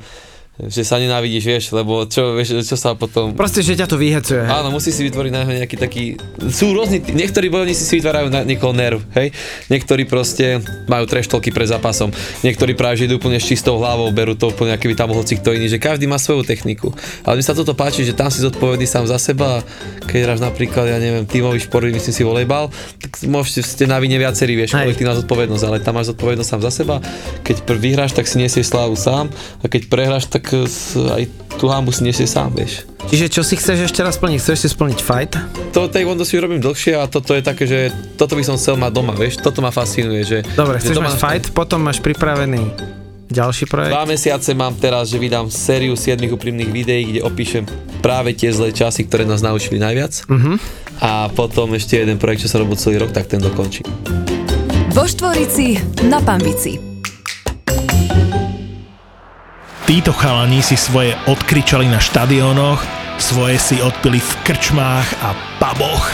že 0.55 0.87
sa 0.87 1.03
nenávidíš, 1.03 1.45
vieš, 1.51 1.65
lebo 1.75 2.07
čo, 2.07 2.39
vieš, 2.39 2.63
čo 2.63 2.79
sa 2.79 2.95
potom... 2.95 3.35
Proste, 3.35 3.59
že 3.59 3.75
ťa 3.75 3.91
to 3.91 3.99
vyhecuje. 3.99 4.47
Áno, 4.47 4.71
musí 4.71 4.95
si 4.95 5.03
vytvoriť 5.03 5.31
na 5.35 5.43
neho 5.43 5.53
nejaký 5.59 5.75
taký... 5.75 6.15
Sú 6.47 6.71
rôzni, 6.71 7.03
niektorí 7.03 7.51
bojovníci 7.51 7.83
si 7.83 7.99
vytvárajú 7.99 8.31
na 8.31 8.47
niekoho 8.47 8.71
nerv, 8.71 9.03
hej? 9.19 9.35
Niektorí 9.67 10.07
proste 10.07 10.63
majú 10.87 11.11
treštolky 11.11 11.51
pred 11.51 11.67
zápasom, 11.67 12.15
niektorí 12.47 12.79
práve 12.79 13.03
že 13.03 13.11
idú 13.11 13.19
úplne 13.19 13.43
s 13.43 13.51
čistou 13.51 13.83
hlavou, 13.83 14.07
berú 14.15 14.39
to 14.39 14.55
úplne, 14.55 14.71
aký 14.71 14.87
by 14.87 14.95
tam 14.95 15.11
mohol 15.11 15.27
kto 15.27 15.51
iný, 15.59 15.67
že 15.67 15.83
každý 15.83 16.07
má 16.07 16.23
svoju 16.23 16.47
techniku. 16.47 16.95
Ale 17.27 17.35
mi 17.35 17.43
sa 17.43 17.51
toto 17.51 17.75
páči, 17.75 18.07
že 18.07 18.15
tam 18.15 18.31
si 18.31 18.39
zodpovedný 18.39 18.87
sám 18.87 19.11
za 19.11 19.19
seba, 19.19 19.59
keď 20.07 20.31
hráš 20.31 20.41
napríklad, 20.47 20.87
ja 20.87 21.03
neviem, 21.03 21.27
tímový 21.27 21.59
šport, 21.59 21.83
myslím 21.83 22.15
si 22.15 22.23
volejbal, 22.23 22.71
tak 23.03 23.27
môžete, 23.27 23.67
ste 23.67 23.85
na 23.91 23.99
vine 23.99 24.15
viacerí, 24.23 24.55
vieš, 24.55 24.79
kolektívna 24.79 25.19
zodpovednosť, 25.19 25.65
ale 25.67 25.83
tam 25.83 25.99
máš 25.99 26.15
zodpovednosť 26.15 26.47
sám 26.47 26.63
za 26.63 26.71
seba. 26.71 26.97
Keď 27.43 27.67
vyhráš, 27.67 28.15
tak 28.15 28.31
si 28.31 28.39
nesieš 28.39 28.71
slávu 28.71 28.95
sám 28.95 29.33
a 29.59 29.67
keď 29.67 29.91
prehráš, 29.91 30.31
tak 30.31 30.44
eh, 30.51 30.65
s- 30.65 30.97
aj 30.97 31.25
tú 31.55 31.67
hambu 31.67 31.89
si 31.89 32.03
nesieš 32.03 32.31
sám, 32.31 32.51
vieš. 32.51 32.83
Čiže 33.05 33.27
čo 33.31 33.43
si 33.43 33.55
chceš 33.55 33.87
ešte 33.87 34.01
raz 34.01 34.17
splniť? 34.17 34.39
Chceš 34.39 34.59
si 34.59 34.69
splniť 34.69 34.99
fight? 34.99 35.33
To 35.71 35.87
Taekwondo 35.87 36.23
si 36.23 36.35
robím 36.37 36.59
dlhšie 36.59 36.95
a 36.95 37.07
toto 37.07 37.31
je 37.31 37.41
také, 37.41 37.65
že 37.65 37.79
toto 38.17 38.35
by 38.35 38.43
som 38.43 38.57
chcel 38.57 38.75
mať 38.75 38.91
doma, 38.91 39.13
vieš, 39.13 39.39
toto 39.39 39.61
ma 39.61 39.71
fascinuje, 39.71 40.23
že... 40.23 40.39
Dobre, 40.51 40.77
že 40.77 40.89
chceš 40.89 40.97
doma- 40.97 41.09
mať 41.09 41.17
fight, 41.17 41.45
potom 41.51 41.79
máš 41.79 42.01
pripravený 42.01 42.75
ďalší 43.27 43.65
projekt. 43.67 43.93
Dva 43.93 44.05
mesiace 44.05 44.51
mám 44.53 44.75
teraz, 44.75 45.09
že 45.09 45.17
vydám 45.17 45.47
sériu 45.47 45.95
7 45.95 46.17
úprimných 46.29 46.71
videí, 46.71 47.03
kde 47.09 47.21
opíšem 47.21 47.65
práve 47.99 48.31
tie 48.31 48.51
zlé 48.51 48.71
časy, 48.71 49.05
ktoré 49.05 49.23
nás 49.23 49.39
naučili 49.39 49.77
najviac. 49.77 50.27
Mhm. 50.27 50.53
A 50.97 51.27
potom 51.29 51.71
ešte 51.71 51.95
jeden 51.97 52.17
projekt, 52.17 52.43
čo 52.43 52.51
sa 52.51 52.59
robil 52.59 52.75
celý 52.75 52.99
rok, 52.99 53.11
tak 53.11 53.27
ten 53.27 53.39
dokončím. 53.39 53.87
Vo 54.91 55.05
Štvorici 55.05 55.75
na 56.07 56.19
Pambici. 56.19 56.94
Títo 59.85 60.17
chalani 60.17 60.65
si 60.65 60.81
svoje 60.81 61.13
odkričali 61.29 61.85
na 61.85 62.01
štadiónoch, 62.01 62.81
svoje 63.21 63.61
si 63.61 63.77
odpili 63.85 64.17
v 64.17 64.33
krčmách 64.41 65.05
a 65.21 65.37
puboch. 65.61 66.09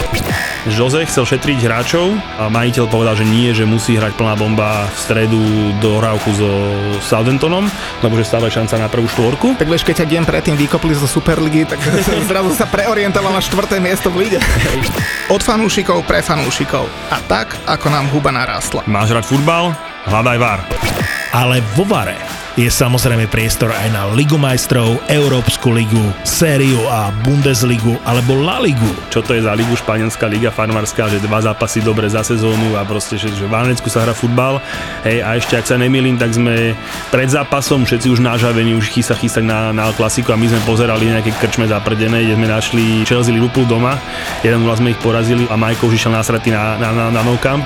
Jose 0.67 1.07
chcel 1.07 1.23
šetriť 1.23 1.71
hráčov 1.71 2.19
a 2.35 2.51
majiteľ 2.51 2.91
povedal, 2.91 3.15
že 3.15 3.31
nie, 3.31 3.55
že 3.55 3.63
musí 3.63 3.95
hrať 3.95 4.19
plná 4.19 4.35
bomba 4.35 4.91
v 4.91 4.99
stredu 4.99 5.43
do 5.79 6.03
hrávku 6.03 6.35
so 6.35 6.51
Southamptonom, 6.99 7.71
lebo 8.03 8.19
že 8.19 8.27
stále 8.27 8.51
šanca 8.51 8.75
na 8.75 8.91
prvú 8.91 9.07
štvorku. 9.07 9.55
Tak 9.55 9.71
vieš, 9.71 9.87
keď 9.87 10.03
ťa 10.03 10.07
deň 10.19 10.23
predtým 10.27 10.57
vykopli 10.59 10.91
zo 10.99 11.07
Superligy, 11.07 11.63
tak 11.71 11.79
zrazu 12.31 12.51
sa 12.59 12.67
preorientoval 12.67 13.31
na 13.31 13.39
štvrté 13.39 13.79
miesto 13.79 14.11
v 14.11 14.27
líde. 14.27 14.43
Od 15.31 15.39
fanúšikov 15.47 16.11
pre 16.11 16.27
fanúšikov. 16.27 16.91
A 17.15 17.23
tak, 17.31 17.55
ako 17.71 17.87
nám 17.87 18.11
huba 18.11 18.35
narastla. 18.35 18.83
Máš 18.91 19.15
hrať 19.15 19.31
futbal? 19.31 19.79
Hľadaj 20.11 20.39
VAR. 20.43 20.61
Ale 21.31 21.63
vo 21.79 21.87
Vare 21.87 22.30
je 22.61 22.69
samozrejme 22.69 23.25
priestor 23.33 23.73
aj 23.73 23.89
na 23.89 24.05
Ligu 24.13 24.37
majstrov, 24.37 25.01
Európsku 25.09 25.73
ligu, 25.73 26.13
Sériu 26.29 26.85
A, 26.93 27.09
Bundesligu 27.25 27.97
alebo 28.05 28.37
La 28.37 28.61
Ligu. 28.61 28.93
Čo 29.09 29.25
to 29.25 29.33
je 29.33 29.41
za 29.41 29.57
ligu, 29.57 29.73
španielská 29.73 30.29
liga 30.29 30.53
farmárska, 30.53 31.09
že 31.09 31.25
dva 31.25 31.41
zápasy 31.41 31.81
dobre 31.81 32.13
za 32.13 32.21
sezónu 32.21 32.77
a 32.77 32.85
proste, 32.85 33.17
že, 33.17 33.33
že 33.33 33.49
v 33.49 33.55
Anecku 33.57 33.89
sa 33.89 34.05
hrá 34.05 34.13
futbal. 34.13 34.61
Hej, 35.09 35.25
a 35.25 35.41
ešte, 35.41 35.57
ak 35.57 35.73
sa 35.73 35.81
nemýlim, 35.81 36.21
tak 36.21 36.37
sme 36.37 36.77
pred 37.09 37.33
zápasom 37.33 37.89
všetci 37.89 38.13
už 38.13 38.21
nážavení, 38.21 38.77
už 38.77 38.93
chystá 38.93 39.17
chystať 39.17 39.49
na, 39.49 39.73
na 39.73 39.89
klasiku 39.97 40.35
a 40.35 40.37
my 40.37 40.45
sme 40.45 40.61
pozerali 40.69 41.09
nejaké 41.09 41.33
krčme 41.41 41.65
zaprdené, 41.65 42.29
kde 42.29 42.37
sme 42.37 42.45
našli 42.51 42.85
Chelsea 43.09 43.33
Liverpool 43.33 43.65
doma. 43.65 43.97
Jeden 44.45 44.69
vás 44.69 44.85
sme 44.85 44.93
ich 44.93 45.01
porazili 45.01 45.49
a 45.49 45.57
Majko 45.57 45.89
už 45.89 45.97
išiel 45.97 46.13
násratý 46.13 46.53
na, 46.53 46.77
na, 46.77 46.93
na, 46.93 47.05
na 47.09 47.25
no 47.25 47.41
camp. 47.41 47.65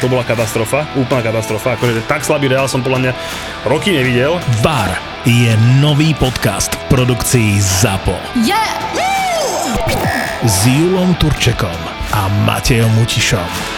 To 0.00 0.10
bola 0.10 0.24
katastrofa, 0.26 0.88
úplná 0.98 1.22
katastrofa. 1.22 1.78
Akože 1.78 2.02
tak 2.10 2.26
slabý 2.26 2.50
Real 2.50 2.66
som 2.66 2.82
podľa 2.82 2.98
mňa 2.98 3.12
roky 3.66 3.94
nevidel. 3.94 4.21
VAR 4.62 4.98
je 5.26 5.50
nový 5.82 6.14
podcast 6.14 6.74
v 6.74 6.94
produkcii 6.94 7.58
ZAPO. 7.58 8.14
Yeah! 8.46 8.78
S 10.46 10.66
Julom 10.66 11.14
Turčekom 11.18 11.80
a 12.14 12.30
Matejom 12.46 12.94
Mutišom. 13.02 13.71